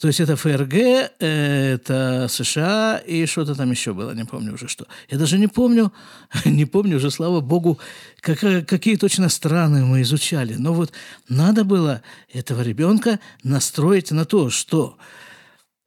То 0.00 0.08
есть 0.08 0.20
это 0.20 0.36
ФРГ, 0.36 0.74
это 1.20 2.26
США 2.30 3.02
и 3.06 3.26
что-то 3.26 3.54
там 3.54 3.70
еще 3.70 3.92
было, 3.92 4.14
не 4.14 4.24
помню 4.24 4.54
уже 4.54 4.68
что. 4.68 4.86
Я 5.10 5.18
даже 5.18 5.38
не 5.38 5.48
помню, 5.48 5.92
не 6.46 6.64
помню 6.64 6.96
уже, 6.96 7.10
слава 7.10 7.40
богу, 7.40 7.78
как, 8.20 8.40
какие 8.66 8.96
точно 8.96 9.28
страны 9.28 9.84
мы 9.84 10.00
изучали. 10.00 10.54
Но 10.54 10.72
вот 10.72 10.92
надо 11.28 11.64
было 11.64 12.00
этого 12.32 12.62
ребенка 12.62 13.20
настроить 13.42 14.10
на 14.10 14.24
то, 14.24 14.48
что 14.50 14.96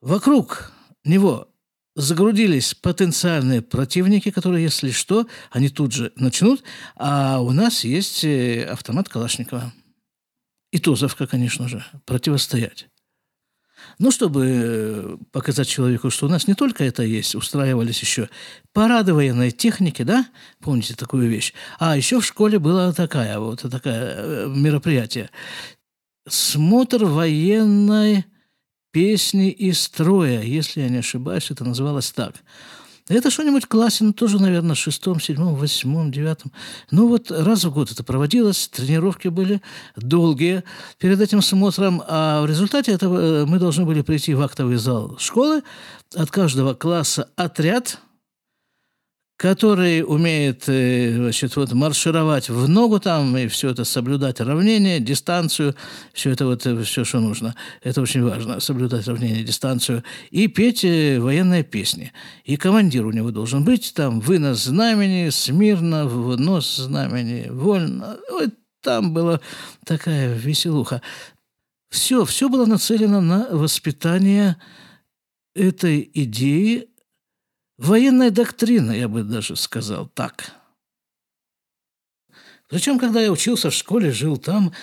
Вокруг 0.01 0.71
него 1.03 1.47
загрудились 1.95 2.75
потенциальные 2.75 3.63
противники, 3.63 4.29
которые, 4.29 4.63
если 4.63 4.91
что, 4.91 5.27
они 5.51 5.69
тут 5.69 5.93
же 5.93 6.13
начнут, 6.15 6.63
а 6.95 7.39
у 7.41 7.51
нас 7.51 7.83
есть 7.83 8.23
э, 8.23 8.63
автомат 8.65 9.09
Калашникова. 9.09 9.73
И 10.71 10.77
Тузовка, 10.77 11.25
конечно 11.25 11.67
же, 11.67 11.83
противостоять. 12.05 12.87
Ну, 13.97 14.11
чтобы 14.11 14.45
э, 14.45 15.17
показать 15.31 15.67
человеку, 15.67 16.11
что 16.11 16.27
у 16.27 16.29
нас 16.29 16.47
не 16.47 16.53
только 16.53 16.83
это 16.83 17.01
есть, 17.01 17.33
устраивались 17.33 17.99
еще 18.01 18.29
парады 18.73 19.15
военной 19.15 19.49
техники, 19.49 20.03
да, 20.03 20.27
помните 20.59 20.95
такую 20.95 21.27
вещь, 21.29 21.53
а 21.79 21.97
еще 21.97 22.19
в 22.19 22.25
школе 22.25 22.59
было 22.59 22.93
такая 22.93 23.39
вот 23.39 23.61
такое 23.61 24.13
э, 24.15 24.47
мероприятие. 24.47 25.31
Смотр 26.27 27.05
военной 27.05 28.25
песни 28.91 29.49
из 29.49 29.79
строя, 29.81 30.41
если 30.41 30.81
я 30.81 30.89
не 30.89 30.97
ошибаюсь, 30.97 31.51
это 31.51 31.63
называлось 31.63 32.11
так. 32.11 32.35
Это 33.09 33.31
что-нибудь 33.31 33.63
в 33.63 33.67
классе, 33.69 34.03
ну, 34.03 34.11
тоже, 34.11 34.41
наверное, 34.41 34.75
шестом, 34.75 35.21
седьмом, 35.21 35.55
восьмом, 35.55 36.11
девятом. 36.11 36.51
Ну, 36.91 37.07
вот 37.07 37.31
раз 37.31 37.63
в 37.63 37.71
год 37.71 37.89
это 37.89 38.03
проводилось, 38.03 38.67
тренировки 38.67 39.29
были 39.29 39.61
долгие 39.95 40.63
перед 40.99 41.21
этим 41.21 41.41
смотром, 41.41 42.03
а 42.05 42.41
в 42.41 42.47
результате 42.47 42.91
этого 42.91 43.17
э, 43.17 43.45
мы 43.45 43.59
должны 43.59 43.85
были 43.85 44.01
прийти 44.01 44.33
в 44.33 44.41
актовый 44.41 44.75
зал 44.75 45.17
школы, 45.19 45.63
от 46.15 46.31
каждого 46.31 46.73
класса 46.73 47.29
отряд– 47.35 47.99
который 49.37 50.03
умеет 50.03 50.63
э, 50.67 51.13
значит, 51.15 51.55
вот, 51.55 51.71
маршировать 51.71 52.49
в 52.49 52.67
ногу 52.67 52.99
там 52.99 53.37
и 53.37 53.47
все 53.47 53.69
это 53.69 53.85
соблюдать 53.85 54.39
равнение, 54.39 54.99
дистанцию, 54.99 55.75
все 56.11 56.31
это 56.31 56.47
вот 56.47 56.65
э, 56.65 56.81
все, 56.83 57.05
что 57.05 57.19
нужно. 57.19 57.55
Это 57.83 58.01
очень 58.01 58.23
важно, 58.23 58.59
соблюдать 58.59 59.07
равнение, 59.07 59.43
дистанцию 59.43 60.03
и 60.31 60.47
петь 60.47 60.83
э, 60.83 61.19
военные 61.19 61.63
песни. 61.63 62.11
И 62.45 62.57
командир 62.57 63.05
у 63.05 63.11
него 63.11 63.29
должен 63.29 63.63
быть 63.63 63.93
там 63.93 64.19
вынос 64.19 64.63
знамени, 64.63 65.29
смирно, 65.29 66.07
внос 66.07 66.75
знамени, 66.75 67.47
вольно. 67.49 68.17
Вот 68.31 68.49
там 68.81 69.13
была 69.13 69.39
такая 69.85 70.33
веселуха. 70.33 71.03
Все, 71.91 72.25
все 72.25 72.49
было 72.49 72.65
нацелено 72.65 73.21
на 73.21 73.47
воспитание 73.51 74.57
этой 75.53 76.09
идеи 76.11 76.87
Военная 77.77 78.31
доктрина, 78.31 78.91
я 78.91 79.07
бы 79.07 79.23
даже 79.23 79.55
сказал 79.55 80.07
так. 80.07 80.51
Причем, 82.69 82.97
когда 82.97 83.21
я 83.21 83.31
учился 83.31 83.69
в 83.69 83.73
школе, 83.73 84.11
жил 84.11 84.37
там, 84.37 84.73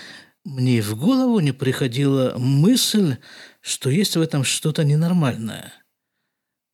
мне 0.44 0.80
в 0.80 0.96
голову 0.96 1.40
не 1.40 1.52
приходила 1.52 2.34
мысль, 2.38 3.16
что 3.60 3.90
есть 3.90 4.16
в 4.16 4.20
этом 4.20 4.44
что-то 4.44 4.84
ненормальное 4.84 5.72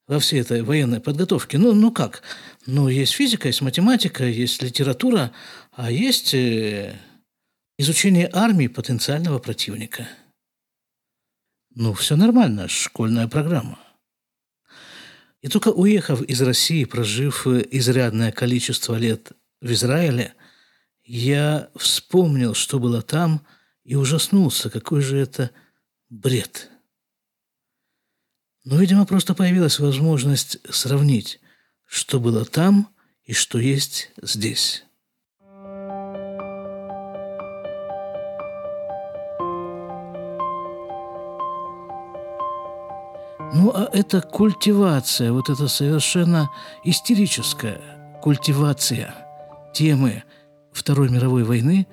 во 0.06 0.18
всей 0.18 0.40
этой 0.40 0.62
военной 0.62 1.00
подготовке. 1.00 1.56
Ну, 1.56 1.72
ну 1.72 1.90
как? 1.90 2.22
Ну, 2.66 2.88
есть 2.88 3.12
физика, 3.12 3.48
есть 3.48 3.62
математика, 3.62 4.24
есть 4.24 4.62
литература, 4.62 5.32
а 5.72 5.90
есть 5.90 6.34
э, 6.34 6.98
изучение 7.78 8.28
армии 8.32 8.66
потенциального 8.66 9.38
противника. 9.38 10.08
Ну, 11.74 11.94
все 11.94 12.16
нормально, 12.16 12.68
школьная 12.68 13.26
программа– 13.26 13.78
и 15.40 15.48
только 15.48 15.68
уехав 15.68 16.22
из 16.22 16.40
России, 16.42 16.84
прожив 16.84 17.46
изрядное 17.46 18.30
количество 18.32 18.96
лет 18.96 19.32
в 19.60 19.72
Израиле, 19.72 20.34
я 21.04 21.70
вспомнил, 21.76 22.54
что 22.54 22.78
было 22.78 23.02
там, 23.02 23.44
и 23.84 23.96
ужаснулся, 23.96 24.70
какой 24.70 25.00
же 25.00 25.16
это 25.16 25.50
бред. 26.08 26.70
Но, 28.64 28.76
видимо, 28.76 29.06
просто 29.06 29.34
появилась 29.34 29.78
возможность 29.78 30.58
сравнить, 30.72 31.40
что 31.86 32.20
было 32.20 32.44
там 32.44 32.94
и 33.24 33.32
что 33.32 33.58
есть 33.58 34.10
здесь. 34.20 34.84
Ну, 43.52 43.72
а 43.74 43.88
это 43.92 44.20
культивация, 44.20 45.32
вот 45.32 45.50
это 45.50 45.66
совершенно 45.66 46.50
истерическая 46.84 47.80
культивация 48.22 49.14
темы 49.74 50.22
Второй 50.72 51.08
мировой 51.08 51.42
войны. 51.42 51.88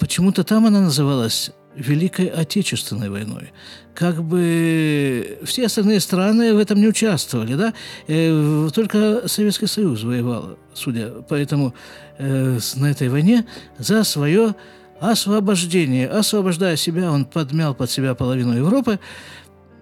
Почему-то 0.00 0.42
там 0.42 0.66
она 0.66 0.80
называлась 0.80 1.52
Великой 1.76 2.26
Отечественной 2.26 3.08
войной. 3.08 3.52
Как 3.94 4.20
бы 4.22 5.38
все 5.44 5.66
остальные 5.66 6.00
страны 6.00 6.52
в 6.54 6.58
этом 6.58 6.80
не 6.80 6.88
участвовали, 6.88 7.54
да? 7.54 7.72
Э, 8.08 8.68
только 8.74 9.28
Советский 9.28 9.66
Союз 9.66 10.02
воевал, 10.02 10.58
судя 10.74 11.10
по 11.10 11.34
этому, 11.34 11.72
э, 12.18 12.58
на 12.74 12.86
этой 12.86 13.08
войне 13.08 13.46
за 13.78 14.02
свое 14.02 14.56
освобождение. 14.98 16.08
Освобождая 16.08 16.76
себя, 16.76 17.12
он 17.12 17.26
подмял 17.26 17.74
под 17.74 17.90
себя 17.90 18.14
половину 18.16 18.56
Европы 18.56 18.98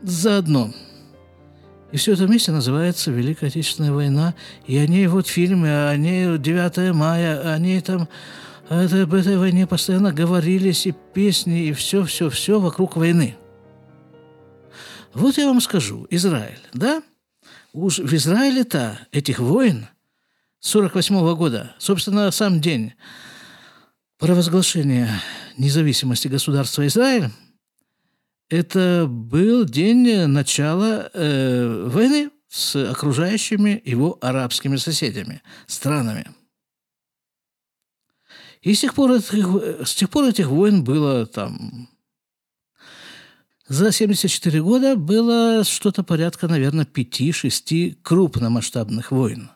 заодно– 0.03 0.71
и 1.95 1.97
все 1.97 2.15
это 2.15 2.27
вместе 2.27 2.51
называется 2.51 3.13
Великая 3.13 3.47
Отечественная 3.47 3.93
война. 3.93 4.35
И 4.67 4.77
о 4.79 4.87
ней 4.89 5.07
вот 5.07 5.29
фильмы, 5.29 5.89
о 5.89 5.97
ней 5.97 6.39
9 6.39 6.93
мая, 6.93 7.55
о 7.55 7.57
ней 7.57 7.81
там 7.83 8.09
это, 8.69 9.03
об 9.03 9.15
этой 9.15 9.39
войне 9.39 9.69
постоянно 9.69 10.13
говорились, 10.13 10.89
и 10.89 10.95
песни, 11.13 11.67
и 11.67 11.73
все-все-все 11.73 12.59
вокруг 12.59 12.97
войны. 12.97 13.37
Вот 15.13 15.39
я 15.39 15.47
вам 15.47 15.61
скажу, 15.61 16.09
Израиль, 16.11 16.59
да? 16.73 17.01
Уж 17.73 18.01
в 18.01 18.13
Израиле-то 18.13 18.99
этих 19.13 19.39
войн 19.39 19.87
48 20.59 21.15
-го 21.15 21.37
года, 21.37 21.77
собственно, 21.79 22.29
сам 22.33 22.61
день 22.61 22.95
провозглашения 24.19 25.23
независимости 25.59 26.27
государства 26.27 26.85
Израиль– 26.89 27.31
это 28.49 29.07
был 29.09 29.65
день 29.65 30.27
начала 30.27 31.11
э, 31.13 31.89
войны 31.89 32.31
с 32.49 32.77
окружающими 32.91 33.83
его 33.85 34.19
арабскими 34.21 34.77
соседями, 34.77 35.43
странами. 35.67 36.27
И 38.63 38.75
с 38.75 38.81
тех 38.81 38.95
пор 38.95 39.13
этих, 39.13 39.87
с 39.87 39.95
тех 39.95 40.09
пор 40.09 40.25
этих 40.25 40.49
войн 40.49 40.85
было 40.85 41.27
там... 41.27 41.89
За 43.67 43.93
74 43.93 44.63
года 44.63 44.95
было 44.95 45.65
что-то 45.65 46.03
порядка, 46.03 46.49
наверное, 46.49 46.85
5-6 46.85 47.99
крупномасштабных 48.03 49.11
войн. 49.11 49.51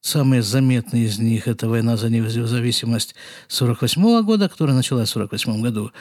Самые 0.00 0.42
заметные 0.42 1.06
из 1.06 1.18
них– 1.18 1.46
это 1.48 1.68
война 1.68 1.96
за 1.96 2.08
независимость 2.08 3.14
1948 3.48 4.22
года, 4.24 4.48
которая 4.48 4.76
началась 4.76 5.10
в 5.10 5.16
1948 5.16 5.62
году, 5.62 5.92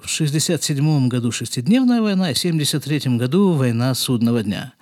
в 0.00 0.08
67 0.08 1.08
году 1.08 1.30
шестидневная 1.30 2.02
война, 2.02 2.30
и 2.30 2.34
в 2.34 2.38
73 2.38 3.16
году 3.16 3.52
война 3.52 3.94
судного 3.94 4.42
дня. 4.42 4.74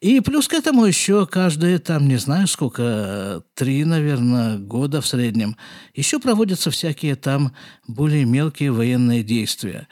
И 0.00 0.20
плюс 0.20 0.46
к 0.46 0.54
этому 0.54 0.84
еще 0.84 1.26
каждые, 1.26 1.78
там, 1.80 2.06
не 2.06 2.16
знаю 2.16 2.46
сколько, 2.46 3.42
три, 3.54 3.84
наверное, 3.84 4.58
года 4.58 5.00
в 5.00 5.06
среднем, 5.06 5.56
еще 5.94 6.20
проводятся 6.20 6.70
всякие 6.70 7.16
там 7.16 7.52
более 7.88 8.24
мелкие 8.24 8.70
военные 8.70 9.24
действия. 9.24 9.88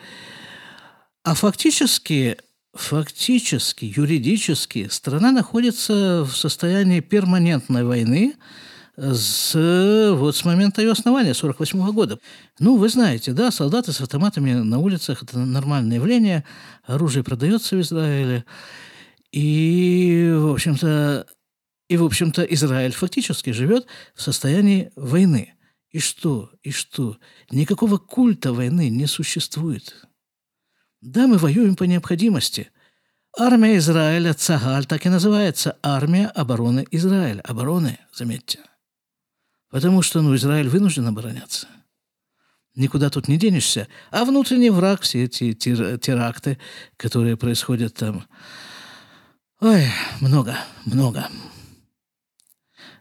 А 1.24 1.34
фактически, 1.34 2.36
фактически, 2.72 3.92
юридически 3.96 4.86
страна 4.88 5.32
находится 5.32 6.24
в 6.24 6.36
состоянии 6.36 7.00
перманентной 7.00 7.84
войны– 7.84 8.34
с, 8.96 10.14
вот 10.14 10.36
с 10.36 10.44
момента 10.44 10.80
ее 10.80 10.92
основания, 10.92 11.34
48 11.34 11.92
года. 11.92 12.18
Ну, 12.58 12.76
вы 12.76 12.88
знаете, 12.88 13.32
да, 13.32 13.50
солдаты 13.50 13.92
с 13.92 14.00
автоматами 14.00 14.52
на 14.52 14.78
улицах– 14.78 15.22
это 15.22 15.38
нормальное 15.38 15.96
явление. 15.96 16.44
Оружие 16.84 17.22
продается 17.22 17.76
в 17.76 17.80
Израиле. 17.80 18.44
И, 19.32 20.32
в 20.34 20.52
общем-то, 20.52 21.26
и, 21.88 21.96
в 21.96 22.04
общем-то, 22.04 22.42
Израиль 22.42 22.92
фактически 22.92 23.50
живет 23.50 23.86
в 24.14 24.22
состоянии 24.22 24.92
войны. 24.96 25.54
И 25.90 25.98
что? 25.98 26.50
И 26.62 26.72
что? 26.72 27.18
Никакого 27.50 27.98
культа 27.98 28.52
войны 28.52 28.88
не 28.88 29.06
существует. 29.06 29.94
Да, 31.00 31.26
мы 31.26 31.36
воюем 31.38 31.76
по 31.76 31.84
необходимости. 31.84 32.70
Армия 33.38 33.76
Израиля, 33.76 34.32
Цагаль, 34.32 34.86
так 34.86 35.04
и 35.04 35.10
называется. 35.10 35.76
Армия 35.82 36.28
обороны 36.28 36.86
Израиля. 36.90 37.42
Обороны, 37.42 37.98
заметьте. 38.12 38.60
Потому 39.70 40.02
что, 40.02 40.22
ну, 40.22 40.34
Израиль 40.36 40.68
вынужден 40.68 41.06
обороняться. 41.06 41.66
Никуда 42.74 43.10
тут 43.10 43.26
не 43.26 43.38
денешься. 43.38 43.88
А 44.10 44.24
внутренний 44.24 44.70
враг, 44.70 45.00
все 45.00 45.24
эти 45.24 45.54
теракты, 45.54 46.58
которые 46.96 47.36
происходят 47.36 47.94
там, 47.94 48.26
ой, 49.60 49.86
много, 50.20 50.56
много. 50.84 51.28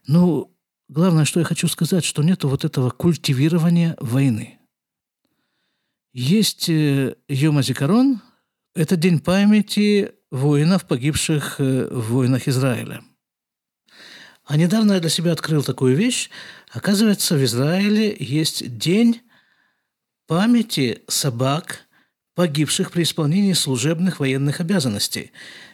Ну, 0.08 0.56
главное, 0.88 1.26
что 1.26 1.40
я 1.40 1.46
хочу 1.46 1.68
сказать, 1.68 2.06
что 2.06 2.24
нет 2.24 2.44
вот 2.46 2.64
этого 2.64 2.90
культивирования 2.90 3.98
войны. 4.00 4.60
Есть 6.14 6.70
э, 6.70 7.16
Йома 7.28 7.62
Зикарон, 7.62 8.22
это 8.74 8.96
день 8.96 9.20
памяти 9.20 10.14
воинов, 10.32 10.88
погибших 10.88 11.60
э, 11.60 11.90
в 11.92 12.12
войнах 12.12 12.48
Израиля– 12.48 13.04
а 14.46 14.58
недавно 14.58 14.94
я 14.94 15.00
для 15.00 15.10
себя 15.10 15.32
открыл 15.32 15.64
такую 15.64 15.96
вещь. 15.96 16.30
Оказывается, 16.72 17.36
в 17.36 17.44
Израиле 17.44 18.16
есть 18.20 18.78
день 18.78 19.22
памяти 20.28 21.02
собак, 21.08 21.82
погибших 22.36 22.92
при 22.92 23.04
исполнении 23.04 23.54
служебных 23.54 24.20
военных 24.20 24.60
обязанностей. 24.60 25.32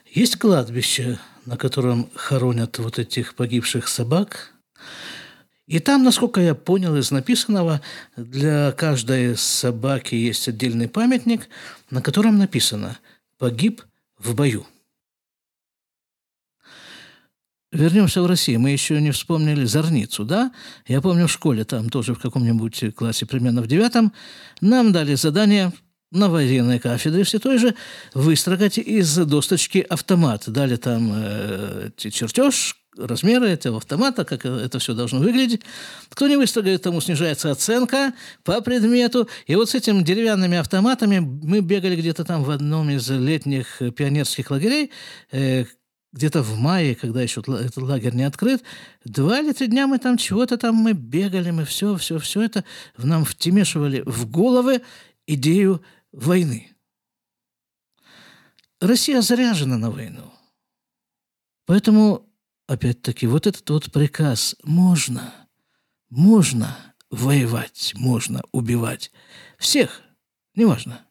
Есть 0.09 0.37
кладбище, 0.37 1.19
на 1.45 1.57
котором 1.57 2.09
хоронят 2.15 2.77
вот 2.79 2.99
этих 2.99 3.35
погибших 3.35 3.87
собак. 3.87 4.53
И 5.67 5.79
там, 5.79 6.03
насколько 6.03 6.39
я 6.39 6.53
понял 6.53 6.95
из 6.97 7.11
написанного, 7.11 7.81
для 8.15 8.71
каждой 8.73 9.37
собаки 9.37 10.15
есть 10.15 10.47
отдельный 10.47 10.87
памятник, 10.87 11.47
на 11.89 12.01
котором 12.01 12.37
написано 12.37 12.99
«Погиб 13.37 13.81
в 14.17 14.35
бою». 14.35 14.65
Вернемся 17.71 18.21
в 18.21 18.25
Россию. 18.25 18.59
Мы 18.59 18.71
еще 18.71 18.99
не 19.01 19.11
вспомнили 19.11 19.65
Зорницу, 19.65 20.23
да? 20.25 20.51
Я 20.87 21.01
помню 21.01 21.27
в 21.27 21.31
школе, 21.31 21.63
там 21.63 21.89
тоже 21.89 22.13
в 22.13 22.19
каком-нибудь 22.19 22.95
классе, 22.95 23.25
примерно 23.25 23.61
в 23.61 23.67
девятом, 23.67 24.13
нам 24.59 24.91
дали 24.91 25.15
задание 25.15 25.71
на 26.11 26.29
военной 26.29 26.79
кафедре 26.79 27.23
все 27.23 27.39
той 27.39 27.57
же 27.57 27.73
выстрогать 28.13 28.77
из 28.77 29.15
досточки 29.15 29.79
автомат. 29.79 30.43
Дали 30.47 30.75
там 30.75 31.11
э, 31.13 31.89
чертеж, 31.95 32.75
размеры 32.97 33.47
этого 33.47 33.77
автомата, 33.77 34.25
как 34.25 34.45
это 34.45 34.79
все 34.79 34.93
должно 34.93 35.19
выглядеть. 35.19 35.61
Кто 36.09 36.27
не 36.27 36.35
выстрогает, 36.35 36.81
тому 36.81 36.99
снижается 36.99 37.51
оценка 37.51 38.13
по 38.43 38.59
предмету. 38.61 39.29
И 39.47 39.55
вот 39.55 39.69
с 39.69 39.75
этими 39.75 40.01
деревянными 40.01 40.57
автоматами 40.57 41.19
мы 41.19 41.61
бегали 41.61 41.95
где-то 41.95 42.25
там 42.25 42.43
в 42.43 42.49
одном 42.51 42.89
из 42.89 43.09
летних 43.09 43.81
пионерских 43.95 44.51
лагерей, 44.51 44.91
э, 45.31 45.65
где-то 46.13 46.41
в 46.41 46.57
мае, 46.57 46.95
когда 46.95 47.21
еще 47.21 47.41
этот 47.41 47.77
лагерь 47.77 48.13
не 48.13 48.23
открыт, 48.23 48.63
два 49.05 49.39
или 49.39 49.53
три 49.53 49.67
дня 49.67 49.87
мы 49.87 49.97
там 49.97 50.17
чего-то 50.17 50.57
там 50.57 50.75
мы 50.75 50.93
бегали, 50.93 51.51
мы 51.51 51.65
все, 51.65 51.95
все, 51.95 52.19
все 52.19 52.41
это 52.41 52.65
в 52.97 53.05
нам 53.05 53.23
втемешивали 53.23 54.01
в 54.05 54.29
головы 54.29 54.81
идею 55.25 55.83
войны. 56.11 56.75
Россия 58.81 59.21
заряжена 59.21 59.77
на 59.77 59.91
войну. 59.91 60.33
Поэтому, 61.65 62.27
опять-таки, 62.67 63.27
вот 63.27 63.47
этот 63.47 63.69
вот 63.69 63.91
приказ 63.91 64.55
можно, 64.63 65.33
можно 66.09 66.75
воевать, 67.09 67.93
можно 67.95 68.41
убивать 68.51 69.11
всех, 69.57 70.01
неважно. 70.55 71.05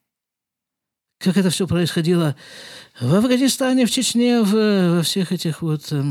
Как 1.20 1.36
это 1.36 1.50
все 1.50 1.66
происходило 1.66 2.34
в 2.98 3.14
Афганистане, 3.14 3.84
в 3.84 3.90
Чечне, 3.90 4.40
в, 4.40 4.96
во 4.96 5.02
всех 5.02 5.32
этих 5.32 5.60
вот 5.60 5.92
э, 5.92 6.02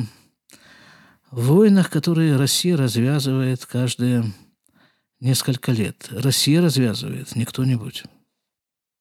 войнах, 1.32 1.90
которые 1.90 2.36
Россия 2.36 2.78
развязывает 2.78 3.66
каждые 3.66 4.24
несколько 5.20 5.72
лет. 5.72 6.08
Россия 6.12 6.62
развязывает, 6.62 7.36
не 7.36 7.46
кто-нибудь. 7.46 8.04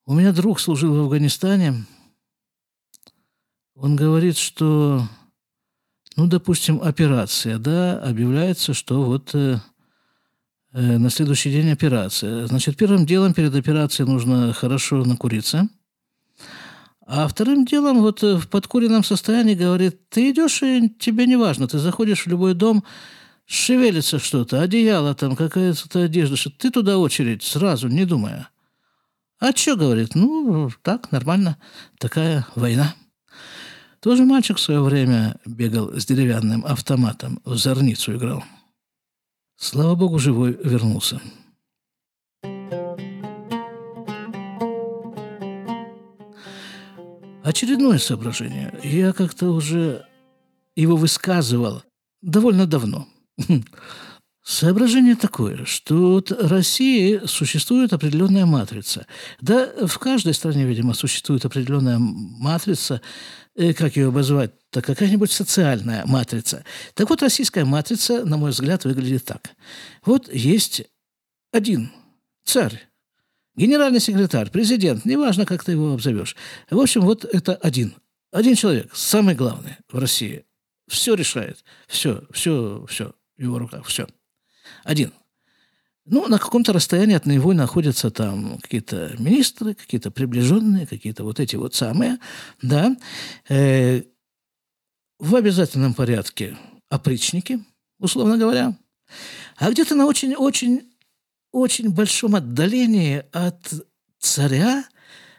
У 0.06 0.14
меня 0.14 0.32
друг 0.32 0.60
служил 0.60 0.94
в 0.94 1.00
Афганистане. 1.00 1.84
Он 3.74 3.94
говорит, 3.94 4.38
что, 4.38 5.06
ну, 6.16 6.26
допустим, 6.26 6.80
операция, 6.80 7.58
да, 7.58 8.00
объявляется, 8.00 8.72
что 8.72 9.02
вот 9.04 9.34
э, 9.34 9.58
э, 10.72 10.96
на 10.96 11.10
следующий 11.10 11.50
день 11.50 11.70
операция. 11.70 12.46
Значит, 12.46 12.78
первым 12.78 13.04
делом 13.04 13.34
перед 13.34 13.54
операцией 13.54 14.08
нужно 14.08 14.54
хорошо 14.54 15.04
накуриться. 15.04 15.68
А 17.10 17.26
вторым 17.26 17.64
делом, 17.64 18.02
вот 18.02 18.22
э, 18.22 18.36
в 18.36 18.48
подкуренном 18.48 19.02
состоянии, 19.02 19.54
говорит, 19.54 20.10
ты 20.10 20.30
идешь, 20.30 20.62
и 20.62 20.90
тебе 20.90 21.26
не 21.26 21.36
важно, 21.36 21.66
ты 21.66 21.78
заходишь 21.78 22.24
в 22.24 22.26
любой 22.26 22.52
дом, 22.52 22.84
шевелится 23.46 24.18
что-то, 24.18 24.60
одеяло 24.60 25.14
там, 25.14 25.34
какая-то 25.34 26.02
одежда, 26.02 26.36
что 26.36 26.50
ты 26.50 26.70
туда 26.70 26.98
очередь, 26.98 27.42
сразу, 27.42 27.88
не 27.88 28.04
думая. 28.04 28.50
А 29.40 29.52
что, 29.56 29.76
говорит, 29.76 30.14
ну, 30.14 30.70
так, 30.82 31.10
нормально, 31.10 31.56
такая 31.98 32.46
война. 32.54 32.94
Тоже 34.00 34.26
мальчик 34.26 34.58
в 34.58 34.60
свое 34.60 34.82
время 34.82 35.36
бегал 35.46 35.98
с 35.98 36.04
деревянным 36.04 36.62
автоматом, 36.66 37.40
в 37.46 37.56
зорницу 37.56 38.16
играл. 38.16 38.44
Слава 39.56 39.94
богу, 39.94 40.18
живой 40.18 40.58
вернулся. 40.62 41.22
Очередное 47.48 47.96
соображение. 47.96 48.78
Я 48.84 49.14
как-то 49.14 49.46
уже 49.54 50.04
его 50.76 50.96
высказывал 50.96 51.82
довольно 52.20 52.66
давно. 52.66 53.08
Соображение 54.44 55.16
такое, 55.16 55.64
что 55.64 56.22
в 56.22 56.46
России 56.46 57.22
существует 57.24 57.94
определенная 57.94 58.44
матрица. 58.44 59.06
Да, 59.40 59.66
в 59.86 59.98
каждой 59.98 60.34
стране, 60.34 60.66
видимо, 60.66 60.92
существует 60.92 61.46
определенная 61.46 61.96
матрица, 61.98 63.00
э, 63.56 63.72
как 63.72 63.96
ее 63.96 64.08
обозвать, 64.08 64.52
так 64.68 64.84
какая-нибудь 64.84 65.32
социальная 65.32 66.04
матрица. 66.04 66.66
Так 66.92 67.08
вот, 67.08 67.22
российская 67.22 67.64
матрица, 67.64 68.26
на 68.26 68.36
мой 68.36 68.50
взгляд, 68.50 68.84
выглядит 68.84 69.24
так. 69.24 69.52
Вот 70.04 70.30
есть 70.30 70.82
один 71.50 71.92
царь, 72.44 72.87
генеральный 73.58 74.00
секретарь, 74.00 74.50
президент, 74.50 75.04
неважно, 75.04 75.44
как 75.44 75.64
ты 75.64 75.72
его 75.72 75.92
обзовешь. 75.92 76.36
В 76.70 76.78
общем, 76.78 77.02
вот 77.02 77.24
это 77.24 77.54
один. 77.54 77.94
Один 78.30 78.54
человек, 78.54 78.94
самый 78.94 79.34
главный 79.34 79.76
в 79.90 79.98
России. 79.98 80.44
Все 80.88 81.14
решает. 81.14 81.64
Все, 81.86 82.22
все, 82.30 82.84
все 82.88 83.12
в 83.36 83.42
его 83.42 83.58
руках, 83.58 83.86
все. 83.86 84.06
Один. 84.84 85.12
Ну, 86.04 86.26
на 86.26 86.38
каком-то 86.38 86.72
расстоянии 86.72 87.16
от 87.16 87.26
него 87.26 87.52
находятся 87.52 88.10
там 88.10 88.58
какие-то 88.58 89.14
министры, 89.18 89.74
какие-то 89.74 90.10
приближенные, 90.10 90.86
какие-то 90.86 91.22
вот 91.22 91.38
эти 91.38 91.56
вот 91.56 91.74
самые, 91.74 92.18
да, 92.62 92.96
э, 93.50 94.02
в 95.18 95.34
обязательном 95.34 95.92
порядке 95.92 96.56
опричники, 96.88 97.62
условно 97.98 98.38
говоря, 98.38 98.74
а 99.56 99.70
где-то 99.70 99.94
на 99.94 100.06
очень-очень 100.06 100.87
очень 101.58 101.90
большом 101.90 102.34
отдалении 102.36 103.24
от 103.32 103.72
царя 104.18 104.84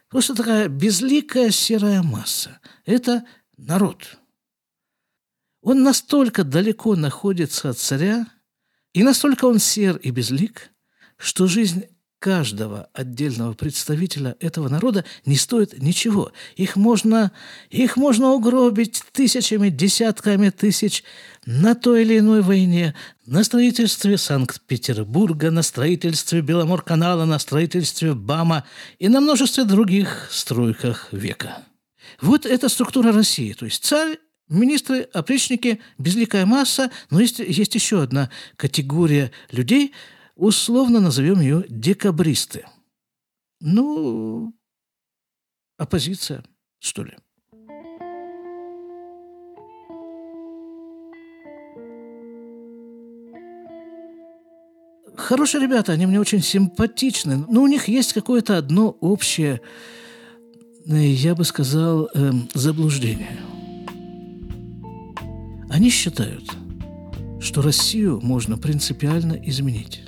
просто 0.09 0.35
такая 0.35 0.67
безликая 0.67 1.51
серая 1.51 2.01
масса. 2.01 2.59
Это 2.85 3.25
народ. 3.57 4.17
Он 5.61 5.83
настолько 5.83 6.43
далеко 6.43 6.95
находится 6.95 7.69
от 7.69 7.77
царя, 7.77 8.25
и 8.93 9.03
настолько 9.03 9.45
он 9.45 9.59
сер 9.59 9.97
и 9.97 10.09
безлик, 10.09 10.71
что 11.17 11.47
жизнь 11.47 11.85
каждого 12.19 12.89
отдельного 12.93 13.53
представителя 13.53 14.35
этого 14.39 14.69
народа 14.69 15.05
не 15.25 15.37
стоит 15.37 15.81
ничего. 15.81 16.31
Их 16.55 16.75
можно, 16.75 17.31
их 17.69 17.97
можно 17.97 18.31
угробить 18.31 19.01
тысячами, 19.11 19.69
десятками 19.69 20.49
тысяч 20.49 21.03
на 21.45 21.75
той 21.75 22.03
или 22.03 22.19
иной 22.19 22.41
войне, 22.41 22.93
на 23.25 23.43
строительстве 23.43 24.17
Санкт-Петербурга, 24.17 25.49
на 25.49 25.63
строительстве 25.63 26.41
Беломорканала, 26.41 27.25
на 27.25 27.39
строительстве 27.39 28.13
БАМа 28.13 28.65
и 28.99 29.07
на 29.07 29.21
множестве 29.21 29.63
других 29.63 30.27
стройках 30.29 31.07
века. 31.11 31.63
Вот 32.21 32.45
эта 32.45 32.69
структура 32.69 33.11
России. 33.13 33.53
То 33.53 33.65
есть 33.65 33.83
царь 33.83 34.17
Министры, 34.49 35.01
опричники, 35.13 35.79
безликая 35.99 36.47
масса, 36.47 36.89
но 37.11 37.19
есть, 37.19 37.37
есть 37.37 37.75
еще 37.75 38.01
одна 38.01 38.31
категория 38.55 39.31
людей, 39.51 39.93
условно 40.39 40.99
назовем 40.99 41.39
ее 41.39 41.65
декабристы. 41.69 42.65
Ну, 43.59 44.53
оппозиция, 45.77 46.43
что 46.79 47.03
ли. 47.03 47.13
Хорошие 55.15 55.61
ребята, 55.61 55.91
они 55.91 56.05
мне 56.05 56.19
очень 56.19 56.41
симпатичны, 56.41 57.45
но 57.49 57.61
у 57.61 57.67
них 57.67 57.89
есть 57.89 58.13
какое-то 58.13 58.57
одно 58.57 58.97
общее, 59.01 59.61
э, 60.87 60.95
я 60.95 61.35
бы 61.35 61.43
сказал, 61.43 62.09
эм, 62.13 62.49
заблуждение– 62.53 63.39
они 65.69 65.91
считают, 65.91 66.43
что 67.39 67.61
Россию 67.61 68.19
можно 68.23 68.57
принципиально 68.57 69.33
изменить 69.33 70.01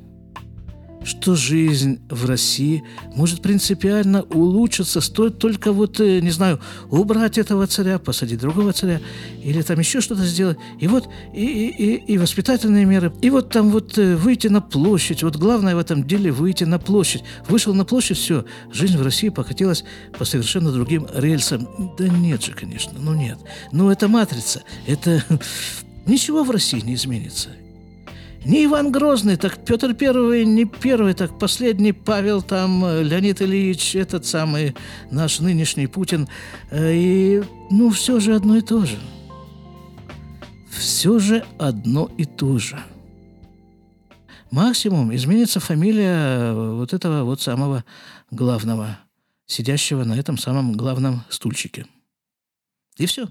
что 1.04 1.36
жизнь 1.36 2.00
в 2.10 2.26
России 2.26 2.84
может 3.16 3.42
принципиально 3.42 4.24
улучшиться, 4.24 5.02
стоит 5.02 5.40
только 5.40 5.72
вот, 5.72 6.00
э, 6.00 6.20
не 6.20 6.30
знаю, 6.30 6.60
убрать 6.90 7.38
этого 7.38 7.66
царя, 7.68 7.98
посадить 8.00 8.40
другого 8.40 8.74
царя, 8.74 9.02
или 9.44 9.62
там 9.62 9.80
еще 9.80 10.02
что-то 10.02 10.26
сделать. 10.26 10.58
И 10.80 10.88
вот 10.88 11.10
и, 11.34 11.70
и, 11.70 11.96
и 12.14 12.18
воспитательные 12.18 12.86
меры, 12.86 13.12
и 13.22 13.30
вот 13.30 13.50
там 13.50 13.72
вот 13.72 13.98
э, 13.98 14.16
выйти 14.16 14.48
на 14.48 14.62
площадь. 14.62 15.24
Вот 15.24 15.38
главное 15.38 15.76
в 15.76 15.80
этом 15.80 16.06
деле 16.06 16.32
выйти 16.32 16.66
на 16.66 16.80
площадь. 16.80 17.24
Вышел 17.48 17.74
на 17.74 17.86
площадь, 17.86 18.18
все, 18.18 18.46
жизнь 18.72 18.98
в 18.98 19.02
России 19.02 19.30
покатилась 19.30 19.84
по 20.18 20.26
совершенно 20.26 20.72
другим 20.72 21.08
рельсам. 21.14 21.68
Да 21.98 22.08
нет 22.08 22.44
же, 22.44 22.54
конечно, 22.54 22.94
ну 23.00 23.14
нет. 23.14 23.40
Ну 23.72 23.90
это 23.90 24.08
матрица, 24.08 24.62
это... 24.86 25.24
Ничего 26.06 26.44
в 26.44 26.50
России 26.50 26.80
не 26.80 26.96
изменится. 26.96 27.50
Не 28.44 28.66
Иван 28.66 28.92
Грозный, 28.92 29.38
так 29.38 29.64
Петр 29.64 29.94
Первый, 29.94 30.46
не 30.46 30.66
первый, 30.66 31.14
так 31.14 31.38
последний 31.38 31.92
Павел, 31.94 32.42
там 32.42 32.84
э, 32.84 33.04
Леонид 33.04 33.40
Ильич, 33.40 33.96
этот 33.96 34.26
самый 34.26 34.76
наш 35.12 35.40
нынешний 35.40 35.86
Путин. 35.86 36.28
Э, 36.72 36.92
и, 36.92 37.44
ну, 37.70 37.92
все 37.92 38.20
же 38.20 38.34
одно 38.34 38.58
и 38.58 38.62
то 38.62 38.84
же. 38.84 38.98
Все 40.72 41.20
же 41.20 41.46
одно 41.60 42.10
и 42.18 42.26
то 42.26 42.58
же. 42.58 42.84
Максимум 44.50 45.14
изменится 45.14 45.60
фамилия 45.60 46.52
э, 46.52 46.74
вот 46.74 46.94
этого 46.94 47.24
вот 47.24 47.42
самого 47.42 47.86
главного, 48.32 48.98
сидящего 49.46 50.04
на 50.04 50.14
этом 50.14 50.40
самом 50.40 50.74
главном 50.74 51.24
стульчике. 51.30 51.86
И 52.98 53.06
все. 53.06 53.30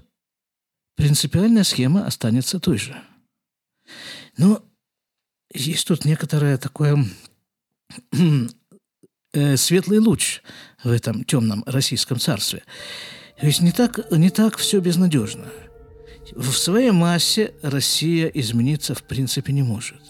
принципиальная 0.95 1.65
схема 1.65 2.05
останется 2.05 2.61
той 2.61 2.77
же. 2.77 2.95
Но 4.37 4.63
есть 5.53 5.87
тут 5.87 6.05
некоторое 6.05 6.57
такое 6.57 7.05
э, 9.33 9.57
светлый 9.57 9.99
луч 9.99 10.41
в 10.83 10.91
этом 10.91 11.23
темном 11.23 11.63
российском 11.65 12.19
царстве. 12.19 12.63
Есть 13.41 13.61
не 13.61 13.71
так, 13.71 14.11
не 14.11 14.29
так 14.29 14.57
все 14.57 14.79
безнадежно. 14.79 15.45
В 16.33 16.53
своей 16.53 16.91
массе 16.91 17.53
Россия 17.61 18.27
измениться 18.27 18.95
в 18.95 19.03
принципе 19.03 19.51
не 19.51 19.63
может. 19.63 20.01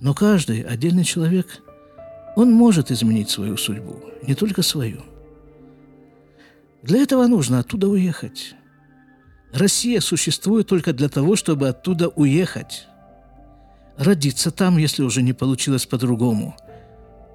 Но 0.00 0.14
каждый 0.14 0.62
отдельный 0.62 1.04
человек, 1.04 1.62
он 2.36 2.52
может 2.52 2.90
изменить 2.90 3.28
свою 3.28 3.56
судьбу, 3.56 4.00
не 4.22 4.34
только 4.34 4.62
свою. 4.62 5.02
Для 6.82 7.02
этого 7.02 7.26
нужно 7.26 7.58
оттуда 7.58 7.88
уехать. 7.88 8.54
Россия 9.52 10.00
существует 10.00 10.68
только 10.68 10.92
для 10.92 11.08
того, 11.08 11.36
чтобы 11.36 11.68
оттуда 11.68 12.08
уехать. 12.08 12.86
Родиться 14.00 14.50
там, 14.50 14.78
если 14.78 15.02
уже 15.02 15.20
не 15.20 15.34
получилось 15.34 15.84
по-другому. 15.84 16.56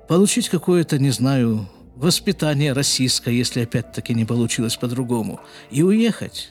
Получить 0.10 0.50
какое-то, 0.50 0.98
не 0.98 1.12
знаю, 1.12 1.70
воспитание 1.96 2.74
российское, 2.74 3.36
если 3.36 3.62
опять-таки 3.62 4.16
не 4.16 4.26
получилось 4.26 4.76
по-другому. 4.76 5.40
И 5.70 5.84
уехать. 5.84 6.50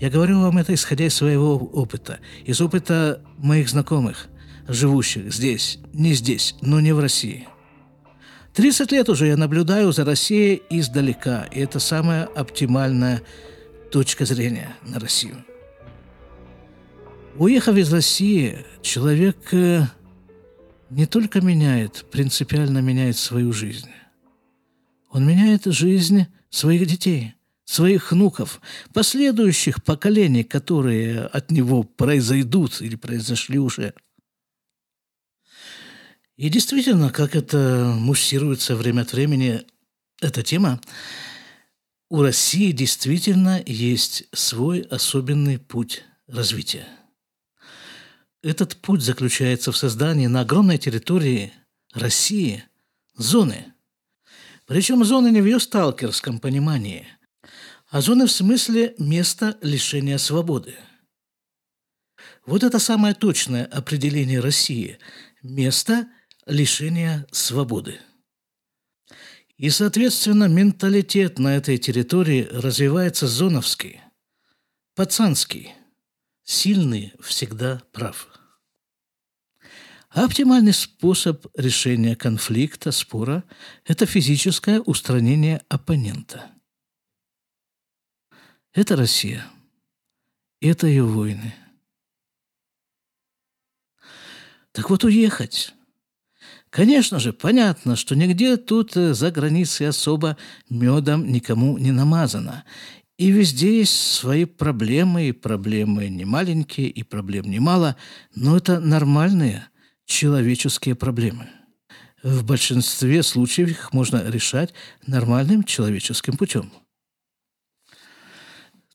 Я 0.00 0.10
говорю 0.10 0.40
вам 0.40 0.58
это, 0.58 0.74
исходя 0.74 1.06
из 1.06 1.14
своего 1.14 1.54
опыта, 1.54 2.18
из 2.44 2.60
опыта 2.60 3.20
моих 3.38 3.68
знакомых, 3.68 4.26
живущих 4.66 5.32
здесь, 5.32 5.78
не 5.92 6.14
здесь, 6.14 6.56
но 6.60 6.80
не 6.80 6.92
в 6.92 6.98
России. 6.98 7.46
30 8.54 8.90
лет 8.90 9.08
уже 9.08 9.28
я 9.28 9.36
наблюдаю 9.36 9.92
за 9.92 10.04
Россией 10.04 10.60
издалека, 10.70 11.44
и 11.52 11.60
это 11.60 11.78
самая 11.78 12.24
оптимальная 12.24 13.22
точка 13.92 14.24
зрения 14.24 14.74
на 14.82 14.98
Россию. 14.98 15.44
Уехав 17.36 17.76
из 17.76 17.92
России, 17.92 18.64
человек 18.80 19.52
э, 19.52 19.88
не 20.90 21.06
только 21.06 21.40
меняет, 21.40 22.06
принципиально 22.12 22.78
меняет 22.78 23.16
свою 23.16 23.52
жизнь. 23.52 23.88
Он 25.10 25.26
меняет 25.26 25.64
жизнь 25.64 26.26
своих 26.50 26.86
детей, 26.86 27.34
своих 27.64 28.12
внуков, 28.12 28.60
последующих 28.92 29.82
поколений, 29.82 30.44
которые 30.44 31.22
от 31.22 31.50
него 31.50 31.82
произойдут 31.82 32.80
или 32.80 32.94
произошли 32.94 33.58
уже. 33.58 33.94
И 36.36 36.48
действительно, 36.48 37.10
как 37.10 37.34
это 37.34 37.96
муссируется 37.98 38.76
время 38.76 39.02
от 39.02 39.12
времени, 39.12 39.62
эта 40.20 40.44
тема, 40.44 40.80
у 42.10 42.22
России 42.22 42.70
действительно 42.70 43.60
есть 43.66 44.28
свой 44.32 44.82
особенный 44.82 45.58
путь 45.58 46.04
развития. 46.28 46.86
Этот 48.44 48.76
путь 48.76 49.00
заключается 49.00 49.72
в 49.72 49.76
создании 49.76 50.26
на 50.26 50.42
огромной 50.42 50.76
территории 50.76 51.54
России 51.94 52.62
зоны. 53.16 53.72
Причем 54.66 55.02
зоны 55.02 55.30
не 55.30 55.40
в 55.40 55.46
ее 55.46 55.58
сталкерском 55.58 56.38
понимании, 56.38 57.06
а 57.88 58.02
зоны 58.02 58.26
в 58.26 58.30
смысле 58.30 58.94
места 58.98 59.56
лишения 59.62 60.18
свободы. 60.18 60.74
Вот 62.44 62.62
это 62.64 62.78
самое 62.78 63.14
точное 63.14 63.64
определение 63.64 64.40
России– 64.40 64.98
место 65.42 66.06
лишения 66.44 67.26
свободы. 67.32 67.98
И, 69.56 69.70
соответственно, 69.70 70.48
менталитет 70.48 71.38
на 71.38 71.56
этой 71.56 71.78
территории 71.78 72.46
развивается 72.52 73.26
зоновский, 73.26 74.02
пацанский. 74.94 75.72
Сильный 76.42 77.14
всегда 77.22 77.80
прав. 77.90 78.33
Оптимальный 80.22 80.72
способ 80.72 81.46
решения 81.56 82.14
конфликта, 82.14 82.92
спора– 82.92 83.44
это 83.84 84.06
физическое 84.06 84.80
устранение 84.80 85.62
оппонента. 85.68 86.50
Это 88.72 88.96
Россия. 88.96 89.46
Это 90.60 90.86
ее 90.86 91.04
войны. 91.04 91.54
Так 94.72 94.90
вот, 94.90 95.04
уехать– 95.04 95.74
Конечно 96.74 97.20
же, 97.20 97.32
понятно, 97.32 97.94
что 97.94 98.16
нигде 98.16 98.56
тут 98.56 98.96
э, 98.96 99.14
за 99.14 99.30
границей 99.30 99.86
особо 99.86 100.36
медом 100.68 101.30
никому 101.30 101.78
не 101.78 101.92
намазано. 101.92 102.64
И 103.16 103.30
везде 103.30 103.78
есть 103.78 103.94
свои 103.94 104.44
проблемы, 104.44 105.28
и 105.28 105.32
проблемы 105.32 106.08
не 106.08 106.24
маленькие, 106.24 106.88
и 106.88 107.04
проблем 107.04 107.48
немало, 107.48 107.94
но 108.34 108.56
это 108.56 108.80
нормальные 108.80 109.68
человеческие 110.06 110.94
проблемы. 110.94 111.48
В 112.22 112.44
большинстве 112.44 113.22
случаев 113.22 113.70
их 113.70 113.92
можно 113.92 114.22
решать 114.30 114.72
нормальным 115.06 115.62
человеческим 115.62 116.36
путем. 116.36 116.72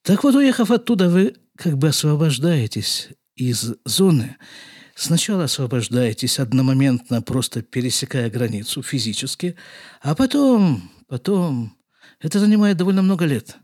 Так 0.02 0.24
вот, 0.24 0.36
уехав 0.36 0.72
оттуда, 0.72 1.10
вы 1.10 1.36
как 1.56 1.78
бы 1.78 1.90
освобождаетесь 1.90 3.10
из 3.36 3.76
зоны, 3.86 4.38
Сначала 5.00 5.46
освобождаетесь 5.46 6.40
одномоментно, 6.40 7.22
просто 7.22 7.62
пересекая 7.62 8.30
границу 8.30 8.84
физически, 8.84 9.56
а 10.02 10.14
потом, 10.14 10.92
потом, 11.08 11.78
это 12.20 12.38
занимает 12.38 12.76
довольно 12.76 13.02
много 13.02 13.24
лет, 13.24 13.56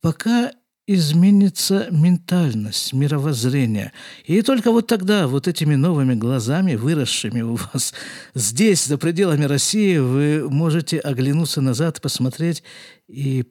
пока 0.00 0.50
изменится 0.86 1.88
ментальность, 1.90 2.92
мировоззрение. 2.92 3.92
И 4.24 4.42
только 4.42 4.70
вот 4.70 4.86
тогда, 4.86 5.26
вот 5.26 5.48
этими 5.48 5.74
новыми 5.76 6.14
глазами, 6.14 6.74
выросшими 6.74 7.40
у 7.40 7.54
вас 7.54 7.94
здесь, 8.34 8.84
за 8.84 8.98
пределами 8.98 9.44
России, 9.44 9.96
вы 9.98 10.48
можете 10.50 10.98
оглянуться 10.98 11.60
назад, 11.60 12.02
посмотреть 12.02 12.62
и 13.08 13.44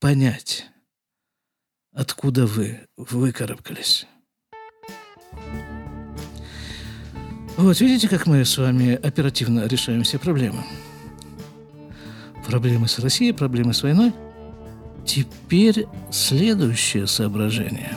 понять, 0.00 0.66
откуда 1.94 2.46
вы 2.46 2.80
выкарабкались. 2.96 4.06
Вот 7.56 7.78
видите, 7.80 8.08
как 8.08 8.26
мы 8.26 8.44
с 8.44 8.56
вами 8.56 8.94
оперативно 8.94 9.66
решаем 9.66 10.02
все 10.02 10.18
проблемы. 10.18 10.64
Проблемы 12.46 12.88
с 12.88 12.98
Россией, 12.98 13.32
проблемы 13.32 13.74
с 13.74 13.82
войной. 13.82 14.12
Теперь 15.04 15.86
следующее 16.10 17.06
соображение. 17.06 17.96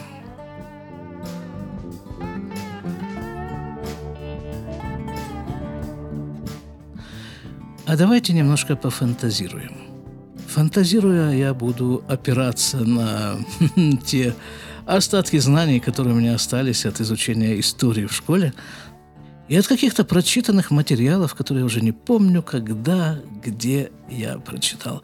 А 7.86 7.96
давайте 7.96 8.34
немножко 8.34 8.76
пофантазируем. 8.76 9.78
Фантазируя, 10.48 11.32
я 11.32 11.54
буду 11.54 12.04
опираться 12.08 12.78
на 12.78 13.38
те 14.06 14.34
остатки 14.86 15.38
знаний, 15.38 15.80
которые 15.80 16.16
у 16.16 16.18
меня 16.18 16.36
остались 16.36 16.86
от 16.86 17.02
изучения 17.02 17.60
истории 17.60 18.06
в 18.06 18.14
школе, 18.14 18.54
и 19.48 19.56
от 19.56 19.68
каких-то 19.68 20.06
прочитанных 20.06 20.72
материалов, 20.72 21.36
которые 21.36 21.62
я 21.62 21.66
уже 21.66 21.82
не 21.82 21.92
помню, 21.92 22.42
когда, 22.42 23.20
где 23.44 23.92
я 24.10 24.38
прочитал. 24.40 25.04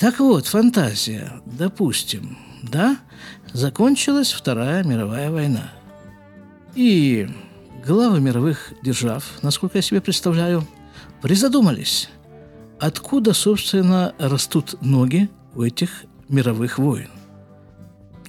Так 0.00 0.18
вот, 0.18 0.46
фантазия, 0.46 1.42
допустим, 1.44 2.38
да, 2.62 2.96
закончилась 3.52 4.32
Вторая 4.32 4.82
мировая 4.82 5.30
война. 5.30 5.70
И 6.74 7.28
главы 7.86 8.18
мировых 8.20 8.72
держав, 8.82 9.24
насколько 9.42 9.78
я 9.78 9.82
себе 9.82 10.00
представляю, 10.00 10.66
призадумались, 11.20 12.08
откуда, 12.78 13.34
собственно, 13.34 14.14
растут 14.18 14.80
ноги 14.80 15.28
у 15.54 15.62
этих 15.62 16.04
мировых 16.28 16.78
войн. 16.78 17.10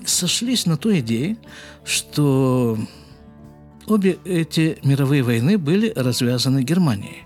Сошлись 0.06 0.66
на 0.66 0.76
той 0.76 1.00
идее, 1.00 1.38
что 1.86 2.78
Обе 3.88 4.20
эти 4.26 4.78
мировые 4.84 5.24
войны 5.24 5.58
были 5.58 5.92
развязаны 5.96 6.64
Германией. 6.64 7.24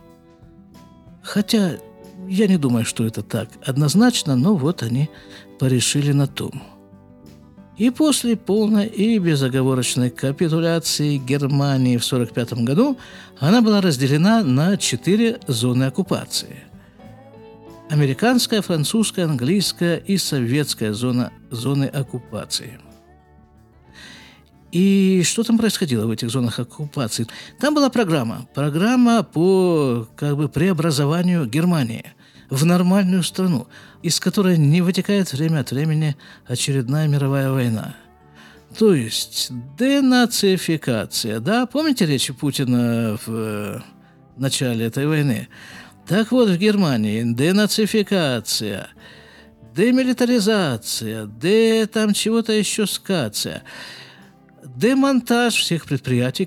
Хотя 1.21 1.77
я 2.27 2.47
не 2.47 2.57
думаю, 2.57 2.85
что 2.85 3.05
это 3.05 3.21
так 3.21 3.49
однозначно, 3.65 4.35
но 4.35 4.55
вот 4.55 4.83
они 4.83 5.09
порешили 5.59 6.11
на 6.11 6.27
том. 6.27 6.63
И 7.77 7.89
после 7.89 8.37
полной 8.37 8.87
и 8.87 9.19
безоговорочной 9.19 10.09
капитуляции 10.09 11.17
Германии 11.17 11.97
в 11.97 12.05
1945 12.05 12.63
году 12.63 12.97
она 13.39 13.61
была 13.61 13.81
разделена 13.81 14.43
на 14.43 14.77
четыре 14.77 15.39
зоны 15.47 15.83
оккупации. 15.83 16.63
Американская, 17.89 18.61
французская, 18.61 19.25
английская 19.25 19.97
и 19.97 20.17
советская 20.17 20.93
зона, 20.93 21.31
зоны 21.51 21.85
оккупации– 21.85 22.79
и 24.75 25.23
что 25.23 25.43
там 25.43 25.57
происходило 25.57 26.05
в 26.05 26.11
этих 26.11 26.29
зонах 26.29 26.59
оккупации? 26.59 27.25
Там 27.61 27.73
была 27.73 27.89
программа. 27.89 28.45
Программа 28.53 29.23
по 29.23 30.05
как 30.17 30.35
бы, 30.35 30.49
преобразованию 30.49 31.45
Германии 31.45 32.03
в 32.49 32.65
нормальную 32.65 33.23
страну, 33.23 33.69
из 34.03 34.19
которой 34.19 34.57
не 34.57 34.81
вытекает 34.81 35.31
время 35.31 35.61
от 35.61 35.71
времени 35.71 36.17
очередная 36.45 37.07
мировая 37.07 37.51
война. 37.51 37.95
То 38.77 38.93
есть 38.93 39.49
денацификация, 39.79 41.39
да? 41.39 41.67
Помните 41.67 42.05
речи 42.05 42.33
Путина 42.33 43.17
в 43.25 43.29
э, 43.29 43.79
начале 44.35 44.87
этой 44.87 45.07
войны? 45.07 45.47
Так 46.05 46.33
вот, 46.33 46.49
в 46.49 46.57
Германии 46.57 47.23
денацификация, 47.23 48.89
демилитаризация, 49.73 51.27
де 51.27 51.85
там 51.85 52.11
чего-то 52.11 52.51
еще 52.51 52.85
скация– 52.85 53.63
демонтаж 54.75 55.55
всех 55.55 55.85
предприятий, 55.85 56.45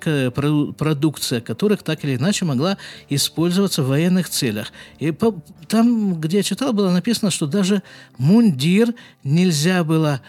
продукция 0.73 1.41
которых 1.41 1.83
так 1.83 2.05
или 2.05 2.17
иначе 2.17 2.45
могла 2.45 2.79
использоваться 3.09 3.83
в 3.83 3.89
военных 3.89 4.29
целях. 4.29 4.73
И 4.99 5.11
по, 5.11 5.41
там, 5.69 6.21
где 6.21 6.39
я 6.39 6.43
читал, 6.43 6.73
было 6.73 6.91
написано, 6.91 7.31
что 7.31 7.47
даже 7.47 7.83
мундир 8.19 8.95
нельзя 9.25 9.85
было 9.85 10.21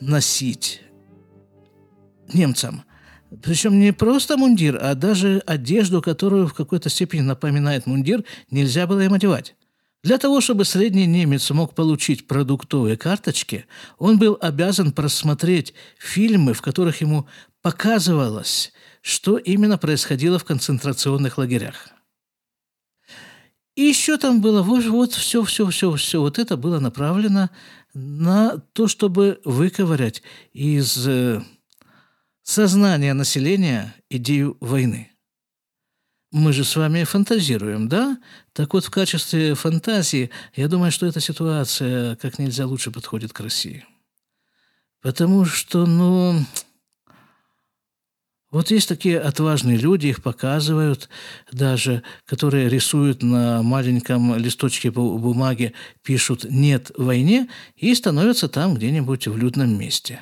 носить 0.00 0.82
немцам. 2.32 2.82
Причем 3.42 3.78
не 3.78 3.92
просто 3.92 4.36
мундир, 4.36 4.78
а 4.80 4.94
даже 4.94 5.42
одежду, 5.46 6.00
которую 6.00 6.46
в 6.46 6.54
какой-то 6.54 6.88
степени 6.88 7.22
напоминает 7.22 7.86
мундир, 7.86 8.24
нельзя 8.50 8.86
было 8.86 9.00
им 9.00 9.14
одевать. 9.14 9.56
Для 10.02 10.18
того, 10.18 10.40
чтобы 10.40 10.64
средний 10.64 11.06
немец 11.06 11.50
мог 11.50 11.74
получить 11.74 12.26
продуктовые 12.26 12.96
карточки, 12.96 13.66
он 13.98 14.18
был 14.18 14.38
обязан 14.40 14.92
просмотреть 14.92 15.74
фильмы, 15.98 16.54
в 16.54 16.62
которых 16.62 17.00
ему 17.00 17.26
показывалось, 17.62 18.72
что 19.00 19.36
именно 19.36 19.78
происходило 19.78 20.38
в 20.38 20.44
концентрационных 20.44 21.38
лагерях. 21.38 21.88
И 23.74 23.82
еще 23.82 24.16
там 24.16 24.40
было 24.40 24.62
вот, 24.62 24.84
вот 24.86 25.12
все, 25.12 25.42
все, 25.42 25.68
все, 25.68 25.92
все. 25.96 26.20
Вот 26.20 26.38
это 26.38 26.56
было 26.56 26.78
направлено 26.78 27.50
на 27.92 28.58
то, 28.72 28.88
чтобы 28.88 29.40
выковырять 29.44 30.22
из 30.52 31.06
э, 31.06 31.42
сознания 32.42 33.12
населения 33.12 33.94
идею 34.08 34.56
войны– 34.60 35.10
мы 36.36 36.52
же 36.52 36.64
с 36.64 36.76
вами 36.76 37.04
фантазируем, 37.04 37.88
да? 37.88 38.18
Так 38.52 38.74
вот, 38.74 38.84
в 38.84 38.90
качестве 38.90 39.54
фантазии, 39.54 40.30
я 40.54 40.68
думаю, 40.68 40.92
что 40.92 41.06
эта 41.06 41.18
ситуация 41.18 42.16
как 42.16 42.38
нельзя 42.38 42.66
лучше 42.66 42.90
подходит 42.90 43.32
к 43.32 43.40
России. 43.40 43.84
Потому 45.00 45.46
что, 45.46 45.86
ну, 45.86 46.38
вот 48.50 48.70
есть 48.70 48.88
такие 48.88 49.18
отважные 49.18 49.78
люди, 49.78 50.08
их 50.08 50.22
показывают 50.22 51.08
даже, 51.52 52.02
которые 52.26 52.68
рисуют 52.68 53.22
на 53.22 53.62
маленьком 53.62 54.36
листочке 54.36 54.90
бумаги, 54.90 55.72
пишут 56.02 56.44
«нет 56.44 56.90
войне» 56.98 57.48
и 57.76 57.94
становятся 57.94 58.48
там 58.48 58.74
где-нибудь 58.74 59.26
в 59.26 59.38
людном 59.38 59.78
месте. 59.78 60.20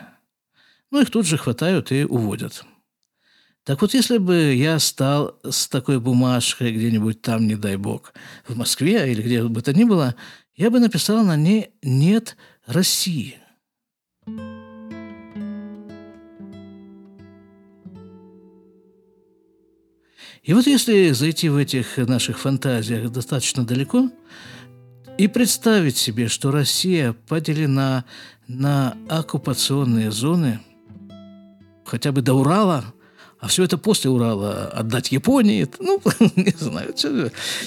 Ну, 0.93 1.01
их 1.01 1.11
тут 1.11 1.27
же 1.27 1.39
хватают 1.39 1.91
и 1.91 2.05
уводят. 2.05 2.65
Так 3.65 3.81
вот, 3.81 3.95
если 3.95 4.19
бы 4.19 4.53
я 4.53 4.79
стал 4.79 5.39
с 5.43 5.69
такой 5.69 5.99
бумажкой 5.99 6.71
где-нибудь 6.71 7.23
там, 7.23 7.47
не 7.47 7.55
дай 7.55 7.77
бог, 7.77 8.13
в 8.47 8.59
Москве 8.59 9.11
или 9.11 9.23
где 9.23 9.43
бы 9.43 9.63
то 9.63 9.73
ни 9.73 9.85
было, 9.85 10.15
я 10.55 10.71
бы 10.71 10.81
написал 10.81 11.25
на 11.25 11.35
ней 11.35 11.71
«Нет 11.83 12.37
России». 12.67 13.39
И 20.43 20.53
вот 20.53 20.67
если 20.67 21.13
зайти 21.13 21.49
в 21.49 21.57
этих 21.57 21.97
наших 21.97 22.39
фантазиях 22.39 23.11
достаточно 23.11 23.65
далеко 23.65 24.11
и 25.17 25.27
представить 25.27 25.97
себе, 25.97 26.29
что 26.29 26.51
Россия 26.51 27.15
поделена 27.15 28.05
на 28.47 28.95
оккупационные 29.09 30.11
зоны, 30.11 30.61
хотя 31.87 32.13
бы 32.13 32.21
до 32.21 32.35
Урала– 32.35 32.85
а 33.45 33.47
все 33.47 33.63
это 33.63 33.77
после 33.77 34.09
Урала 34.09 34.69
отдать 34.69 35.13
Японии, 35.13 35.69
ну, 35.79 36.01
не 36.35 36.55
знаю, 36.59 36.95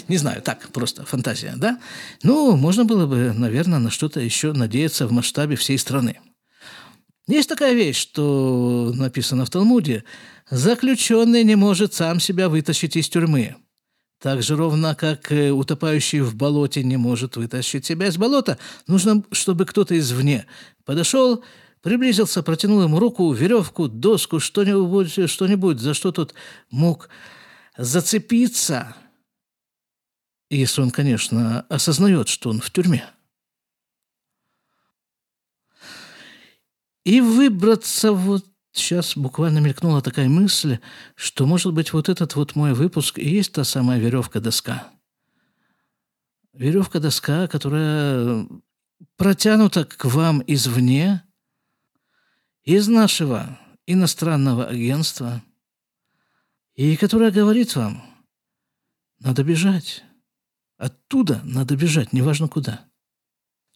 не 0.07 0.17
знаю, 0.17 0.41
так, 0.41 0.69
просто 0.69 1.05
фантазия, 1.05 1.53
да? 1.55 1.79
Ну, 2.23 2.57
можно 2.57 2.83
было 2.83 3.05
бы, 3.05 3.31
наверное, 3.31 3.77
на 3.77 3.91
что-то 3.91 4.19
еще 4.19 4.53
надеяться 4.53 5.05
в 5.05 5.11
масштабе 5.11 5.55
всей 5.55 5.77
страны. 5.77 6.19
Есть 7.27 7.47
такая 7.47 7.73
вещь, 7.75 7.97
что 7.97 8.91
написано 8.95 9.45
в 9.45 9.51
Талмуде, 9.51 10.03
«Заключенный 10.49 11.43
не 11.43 11.55
может 11.55 11.93
сам 11.93 12.19
себя 12.19 12.49
вытащить 12.49 12.95
из 12.95 13.07
тюрьмы». 13.07 13.55
Так 14.19 14.41
же 14.41 14.55
ровно, 14.55 14.95
как 14.95 15.31
э, 15.31 15.51
утопающий 15.51 16.21
в 16.21 16.33
болоте 16.33 16.83
не 16.83 16.97
может 16.97 17.37
вытащить 17.37 17.85
себя 17.85 18.07
из 18.07 18.17
болота, 18.17 18.57
нужно, 18.87 19.23
чтобы 19.31 19.65
кто-то 19.65 19.95
извне 19.95 20.47
подошел, 20.85 21.43
Приблизился, 21.81 22.43
протянул 22.43 22.83
ему 22.83 22.99
руку, 22.99 23.31
веревку, 23.31 23.87
доску, 23.87 24.39
что-нибудь, 24.39 25.29
что-нибудь, 25.29 25.79
за 25.79 25.93
что 25.93 26.11
тот 26.11 26.33
мог 26.69 27.09
зацепиться. 27.77 28.95
Если 30.49 30.81
он, 30.81 30.91
конечно, 30.91 31.61
осознает, 31.69 32.29
что 32.29 32.49
он 32.49 32.61
в 32.61 32.71
тюрьме. 32.71 33.05
И 37.03 37.21
выбраться 37.21 38.11
вот 38.11 38.45
сейчас 38.71 39.15
буквально 39.15 39.59
мелькнула 39.59 40.01
такая 40.01 40.29
мысль, 40.29 40.79
что, 41.15 41.45
может 41.45 41.73
быть, 41.73 41.93
вот 41.93 42.09
этот 42.09 42.35
вот 42.35 42.55
мой 42.55 42.73
выпуск 42.73 43.19
и 43.19 43.27
есть 43.27 43.53
та 43.53 43.63
самая 43.63 43.99
веревка-доска. 43.99 44.89
Веревка-доска, 46.53 47.47
которая 47.47 48.47
протянута 49.15 49.85
к 49.85 50.05
вам 50.05 50.43
извне, 50.47 51.23
из 52.67 52.89
нашего 52.89 53.57
иностранного 53.85 54.67
агентства, 54.67 55.41
и 56.75 56.97
которая 56.97 57.31
говорит 57.31 57.73
вам, 57.77 58.03
надо 59.19 59.45
бежать. 59.45 60.03
Оттуда 60.75 61.39
надо 61.45 61.77
бежать, 61.77 62.11
неважно 62.11 62.49
куда. 62.49 62.85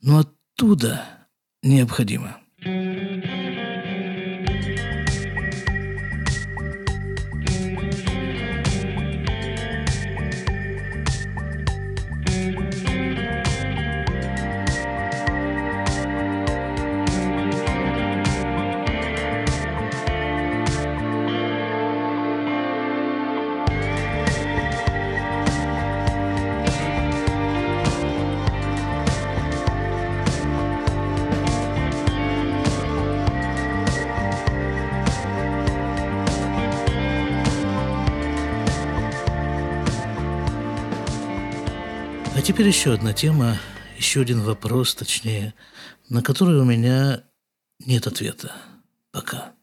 Но 0.01 0.19
оттуда 0.19 1.06
необходимо. 1.63 2.38
А 2.65 3.40
теперь 42.52 42.68
еще 42.68 42.94
одна 42.94 43.14
тема, 43.14 43.58
еще 43.98 44.20
один 44.20 44.42
вопрос, 44.42 44.94
точнее, 44.94 45.54
на 46.10 46.22
который 46.22 46.60
у 46.60 46.66
меня 46.66 47.24
нет 47.80 48.08
ответа 48.08 48.52
пока. 49.12 49.54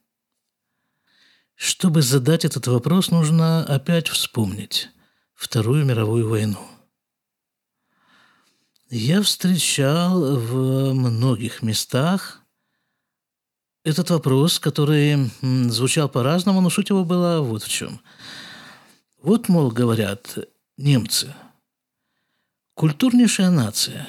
Чтобы 1.55 2.01
задать 2.01 2.46
этот 2.46 2.66
вопрос, 2.66 3.11
нужно 3.11 3.62
опять 3.62 4.09
вспомнить 4.09 4.88
Вторую 5.35 5.85
мировую 5.85 6.31
войну. 6.31 6.66
Я 8.88 9.20
встречал 9.20 10.38
в 10.38 10.94
многих 10.94 11.61
местах 11.61 12.40
этот 13.85 14.09
вопрос, 14.09 14.59
который 14.59 15.31
звучал 15.42 16.09
по-разному, 16.09 16.62
но 16.62 16.70
суть 16.70 16.88
его 16.88 17.05
была 17.05 17.42
вот 17.42 17.64
в 17.64 17.68
чем. 17.68 18.01
Вот, 19.20 19.51
мол, 19.51 19.70
говорят 19.70 20.38
немцы– 20.79 21.35
Культурнейшая 22.79 23.50
нация. 23.50 24.08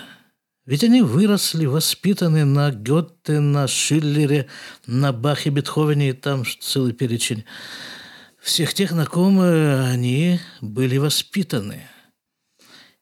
Ведь 0.63 0.83
они 0.83 1.01
выросли, 1.01 1.65
воспитаны 1.65 2.45
на 2.45 2.69
Гетте, 2.69 3.39
на 3.39 3.67
Шиллере, 3.67 4.47
на 4.85 5.11
Бахе, 5.11 5.49
Бетховене, 5.49 6.11
и 6.11 6.13
там 6.13 6.43
целый 6.45 6.93
перечень. 6.93 7.45
Всех 8.39 8.75
тех, 8.75 8.91
на 8.91 9.07
ком 9.07 9.41
э, 9.41 9.91
они 9.91 10.39
были 10.61 10.97
воспитаны. 10.97 11.87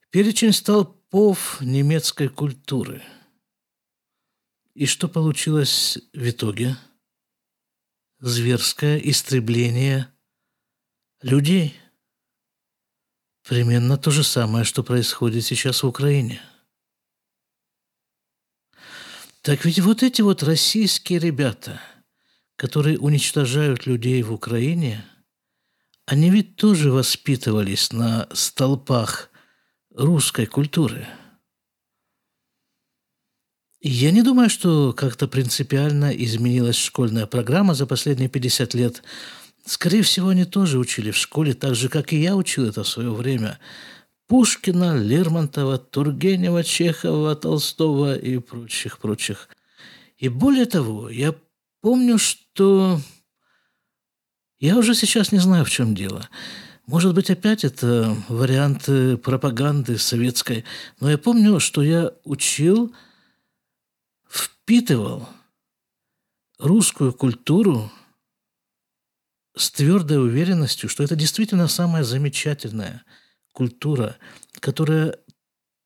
Перечень 0.09 0.53
столпов 0.53 1.59
немецкой 1.59 2.29
культуры. 2.29 3.03
И 4.73 4.85
что 4.85 5.09
получилось 5.09 5.97
в 6.13 6.29
итоге? 6.29 6.77
Зверское 8.21 8.99
истребление 8.99 10.07
людей– 11.21 11.75
Примерно 13.47 13.97
то 13.97 14.11
же 14.11 14.23
самое, 14.25 14.65
что 14.65 14.83
происходит 14.83 15.45
сейчас 15.45 15.81
в 15.81 15.87
Украине. 15.87 16.41
Так 19.41 19.63
ведь 19.63 19.79
вот 19.79 20.03
эти 20.03 20.21
вот 20.21 20.43
российские 20.43 21.19
ребята, 21.19 21.79
которые 22.57 22.99
уничтожают 22.99 23.85
людей 23.85 24.21
в 24.21 24.33
Украине, 24.33 25.05
они 26.05 26.29
ведь 26.29 26.57
тоже 26.57 26.91
воспитывались 26.91 27.93
на 27.93 28.27
столпах 28.33 29.29
русской 29.95 30.45
культуры. 30.45 31.07
Я 33.79 34.11
не 34.11 34.23
думаю, 34.23 34.49
что 34.49 34.91
как-то 34.91 35.29
принципиально 35.29 36.11
изменилась 36.11 36.75
школьная 36.75 37.27
программа 37.27 37.75
за 37.75 37.85
последние 37.85 38.27
50 38.27 38.73
лет. 38.73 39.03
Скорее 39.67 40.01
всего, 40.01 40.29
они 40.29 40.45
тоже 40.45 40.79
учили 40.79 41.11
в 41.11 41.17
школе, 41.17 41.53
так 41.53 41.75
же, 41.75 41.89
как 41.89 42.13
и 42.13 42.21
я 42.21 42.37
учил 42.37 42.65
это 42.65 42.83
в 42.83 42.87
свое 42.87 43.11
время. 43.11 43.59
Пушкина, 44.27 44.97
Лермонтова, 44.97 45.77
Тургенева, 45.77 46.63
Чехова, 46.63 47.35
Толстого 47.35 48.17
и 48.17 48.37
прочих-прочих. 48.37 49.49
И 50.17 50.29
более 50.29 50.65
того, 50.65 51.09
я 51.09 51.35
помню, 51.81 52.17
что... 52.17 53.01
Я 54.59 54.77
уже 54.77 54.95
сейчас 54.95 55.33
не 55.33 55.39
знаю, 55.39 55.65
в 55.65 55.69
чем 55.69 55.93
дело. 55.93 56.29
Может 56.85 57.13
быть, 57.13 57.29
опять 57.29 57.65
это 57.65 58.15
вариант 58.29 58.85
пропаганды 59.21 59.97
советской. 59.97 60.63
Но 61.01 61.11
я 61.11 61.17
помню, 61.17 61.59
что 61.59 61.83
я 61.83 62.13
учил, 62.23 62.95
впитывал 64.29 65.27
русскую 66.57 67.11
культуру 67.11 67.91
с 69.57 69.71
твердой 69.71 70.19
уверенностью, 70.19 70.89
что 70.89 71.03
это 71.03 71.15
действительно 71.15 71.67
самая 71.67 72.03
замечательная 72.03 73.03
культура, 73.53 74.17
которая 74.59 75.17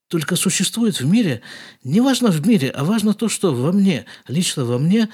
только 0.08 0.36
существует 0.36 1.00
в 1.00 1.06
мире, 1.06 1.42
не 1.84 2.02
важно 2.02 2.32
в 2.32 2.46
мире, 2.46 2.70
а 2.70 2.84
важно 2.84 3.14
то, 3.14 3.30
что 3.30 3.54
во 3.54 3.72
мне, 3.72 4.06
лично 4.28 4.66
во 4.66 4.78
мне, 4.78 5.10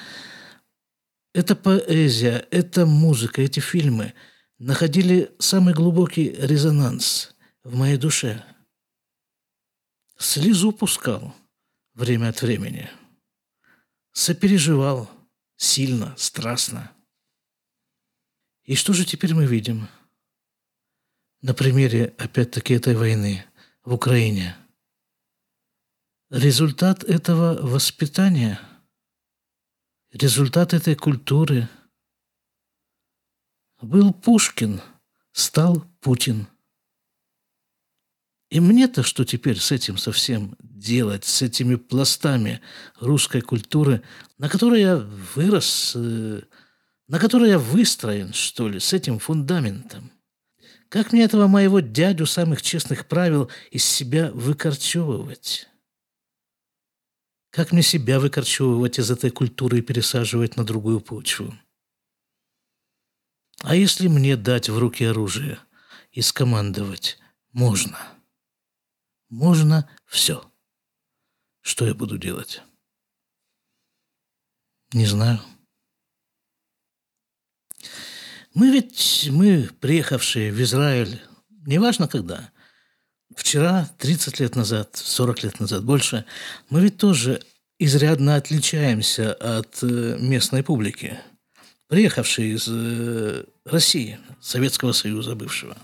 эта 1.34 1.56
поэзия, 1.56 2.48
эта 2.50 2.88
музыка, 2.88 3.44
эти 3.44 3.60
фильмы 3.60 4.14
находили 4.58 5.32
самый 5.38 5.76
глубокий 5.76 6.36
резонанс 6.40 7.36
в 7.64 7.76
моей 7.76 7.98
душе. 7.98 8.44
Слезу 10.18 10.72
пускал 10.72 11.36
время 11.94 12.30
от 12.30 12.42
времени. 12.42 12.90
Сопереживал 14.14 15.12
сильно, 15.58 16.16
страстно. 16.18 16.92
И 18.68 18.76
что 18.76 18.94
же 18.94 19.06
теперь 19.06 19.34
мы 19.34 19.48
видим? 19.48 19.88
На 21.42 21.56
примере, 21.56 22.14
опять-таки, 22.20 22.76
этой 22.76 22.96
войны 22.96 23.44
в 23.84 23.94
Украине– 23.94 24.56
Результат 26.30 27.06
этого 27.06 27.58
воспитания, 27.66 28.60
результат 30.12 30.74
этой 30.74 30.94
культуры 30.94 31.70
был 33.82 34.12
Пушкин, 34.12 34.82
стал 35.32 35.86
Путин. 36.02 36.50
И 38.50 38.60
мне-то 38.60 39.04
что 39.04 39.24
теперь 39.24 39.58
с 39.58 39.72
этим 39.72 39.98
совсем 39.98 40.58
делать, 40.60 41.24
с 41.24 41.42
этими 41.42 41.76
пластами 41.76 42.60
русской 43.00 43.40
культуры, 43.40 44.04
на 44.38 44.50
которой 44.50 44.82
я 44.82 44.98
вырос, 44.98 45.94
э, 45.96 46.42
на 47.08 47.20
которой 47.20 47.50
я 47.50 47.60
выстроен, 47.60 48.34
что 48.34 48.68
ли, 48.68 48.80
с 48.80 48.94
этим 48.94 49.20
фундаментом? 49.20 50.12
Как 50.90 51.12
мне 51.12 51.24
этого 51.24 51.48
моего 51.48 51.80
дядю 51.80 52.26
самых 52.26 52.62
честных 52.62 53.08
правил 53.08 53.52
из 53.72 53.84
себя 53.84 54.32
выкорчевывать? 54.32 55.68
Как 57.50 57.72
мне 57.72 57.82
себя 57.82 58.20
выкорчевывать 58.20 59.00
из 59.00 59.10
этой 59.10 59.32
культуры 59.32 59.80
и 59.80 59.82
пересаживать 59.82 60.58
на 60.58 60.64
другую 60.64 61.02
почву? 61.02 61.54
А 63.62 63.76
если 63.76 64.08
мне 64.08 64.38
дать 64.38 64.70
в 64.70 64.78
руки 64.78 65.04
оружие 65.04 65.60
и 66.12 66.22
скомандовать 66.22 67.20
«можно»? 67.52 67.98
Можно 69.30 69.90
все. 70.06 70.50
Что 71.62 71.86
я 71.86 71.94
буду 71.94 72.18
делать? 72.18 72.62
Не 74.94 75.06
знаю. 75.06 75.42
Мы 78.58 78.72
ведь, 78.72 79.30
мы, 79.32 79.70
приехавшие 79.80 80.52
в 80.52 80.60
Израиль, 80.64 81.22
неважно 81.68 82.08
когда, 82.08 82.50
Вчера, 83.36 83.88
30 84.00 84.40
лет 84.40 84.56
назад, 84.56 84.90
40 84.96 85.44
лет 85.44 85.60
назад, 85.60 85.84
больше, 85.84 86.26
мы 86.72 86.82
ведь 86.82 86.98
тоже 86.98 87.40
изрядно 87.78 88.36
отличаемся 88.36 89.32
от 89.34 89.78
э, 89.84 90.18
местной 90.20 90.64
публики, 90.64 91.20
приехавшей 91.88 92.54
из 92.54 92.68
э, 92.68 93.44
России, 93.64 94.18
Советского 94.42 94.92
Союза 94.92 95.36
бывшего. 95.36 95.78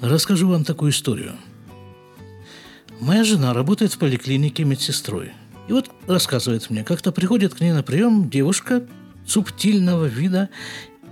Расскажу 0.00 0.48
вам 0.48 0.64
такую 0.64 0.92
историю. 0.92 1.36
Моя 3.00 3.22
жена 3.22 3.52
работает 3.52 3.92
в 3.92 3.98
поликлинике 3.98 4.64
медсестрой. 4.64 5.32
И 5.68 5.72
вот 5.72 5.90
рассказывает 6.06 6.70
мне, 6.70 6.84
как-то 6.84 7.12
приходит 7.12 7.52
к 7.52 7.60
ней 7.60 7.72
на 7.72 7.82
прием 7.82 8.30
девушка 8.30 8.88
субтильного 9.28 10.06
вида 10.06 10.48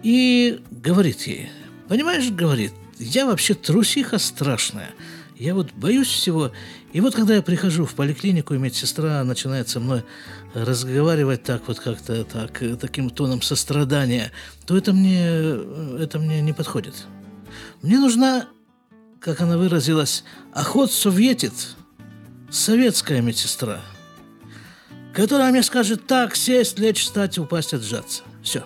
и 0.03 0.61
говорит 0.71 1.23
ей, 1.23 1.51
понимаешь, 1.89 2.31
говорит, 2.31 2.73
я 2.99 3.27
вообще 3.27 3.55
трусиха 3.55 4.19
страшная. 4.19 4.91
Я 5.39 5.55
вот 5.55 5.73
боюсь 5.75 6.09
всего. 6.09 6.51
И 6.95 7.01
вот 7.01 7.15
когда 7.15 7.35
я 7.35 7.43
прихожу 7.43 7.85
в 7.85 7.95
поликлинику, 7.95 8.55
и 8.55 8.59
медсестра 8.59 9.23
начинает 9.23 9.69
со 9.69 9.81
мной 9.81 10.03
разговаривать 10.55 11.43
так 11.43 11.69
вот 11.69 11.79
как-то 11.79 12.25
так, 12.25 12.63
таким 12.81 13.11
тоном 13.11 13.43
сострадания, 13.43 14.33
то 14.65 14.79
это 14.79 14.95
мне, 14.95 15.27
это 16.01 16.19
мне 16.19 16.41
не 16.41 16.55
подходит. 16.55 16.95
Мне 17.83 17.99
нужна, 17.99 18.49
как 19.21 19.43
она 19.43 19.59
выразилась, 19.59 20.25
охот 20.55 20.91
советит, 20.91 21.53
советская 22.51 23.21
медсестра, 23.21 23.83
которая 25.17 25.51
мне 25.51 25.63
скажет 25.63 26.07
так, 26.07 26.37
сесть, 26.37 26.79
лечь, 26.79 27.01
встать, 27.01 27.39
упасть, 27.39 27.73
отжаться. 27.73 28.23
Все. 28.43 28.65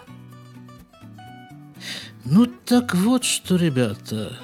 Ну 2.25 2.47
так 2.65 2.93
вот 2.97 3.23
что, 3.23 3.55
ребята, 3.55 4.37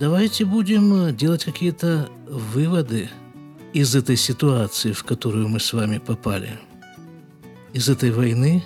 давайте 0.00 0.44
будем 0.44 1.16
делать 1.16 1.44
какие-то 1.44 2.08
выводы 2.28 3.08
из 3.74 3.94
этой 3.94 4.16
ситуации, 4.16 4.90
в 4.90 5.04
которую 5.04 5.48
мы 5.48 5.60
с 5.60 5.72
вами 5.72 5.98
попали, 5.98 6.58
из 7.72 7.88
этой 7.88 8.10
войны. 8.10 8.64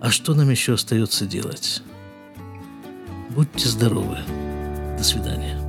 А 0.00 0.12
что 0.12 0.32
нам 0.32 0.48
еще 0.48 0.74
остается 0.74 1.26
делать? 1.26 1.82
Будьте 3.30 3.68
здоровы. 3.68 4.18
До 4.96 5.02
свидания. 5.02 5.67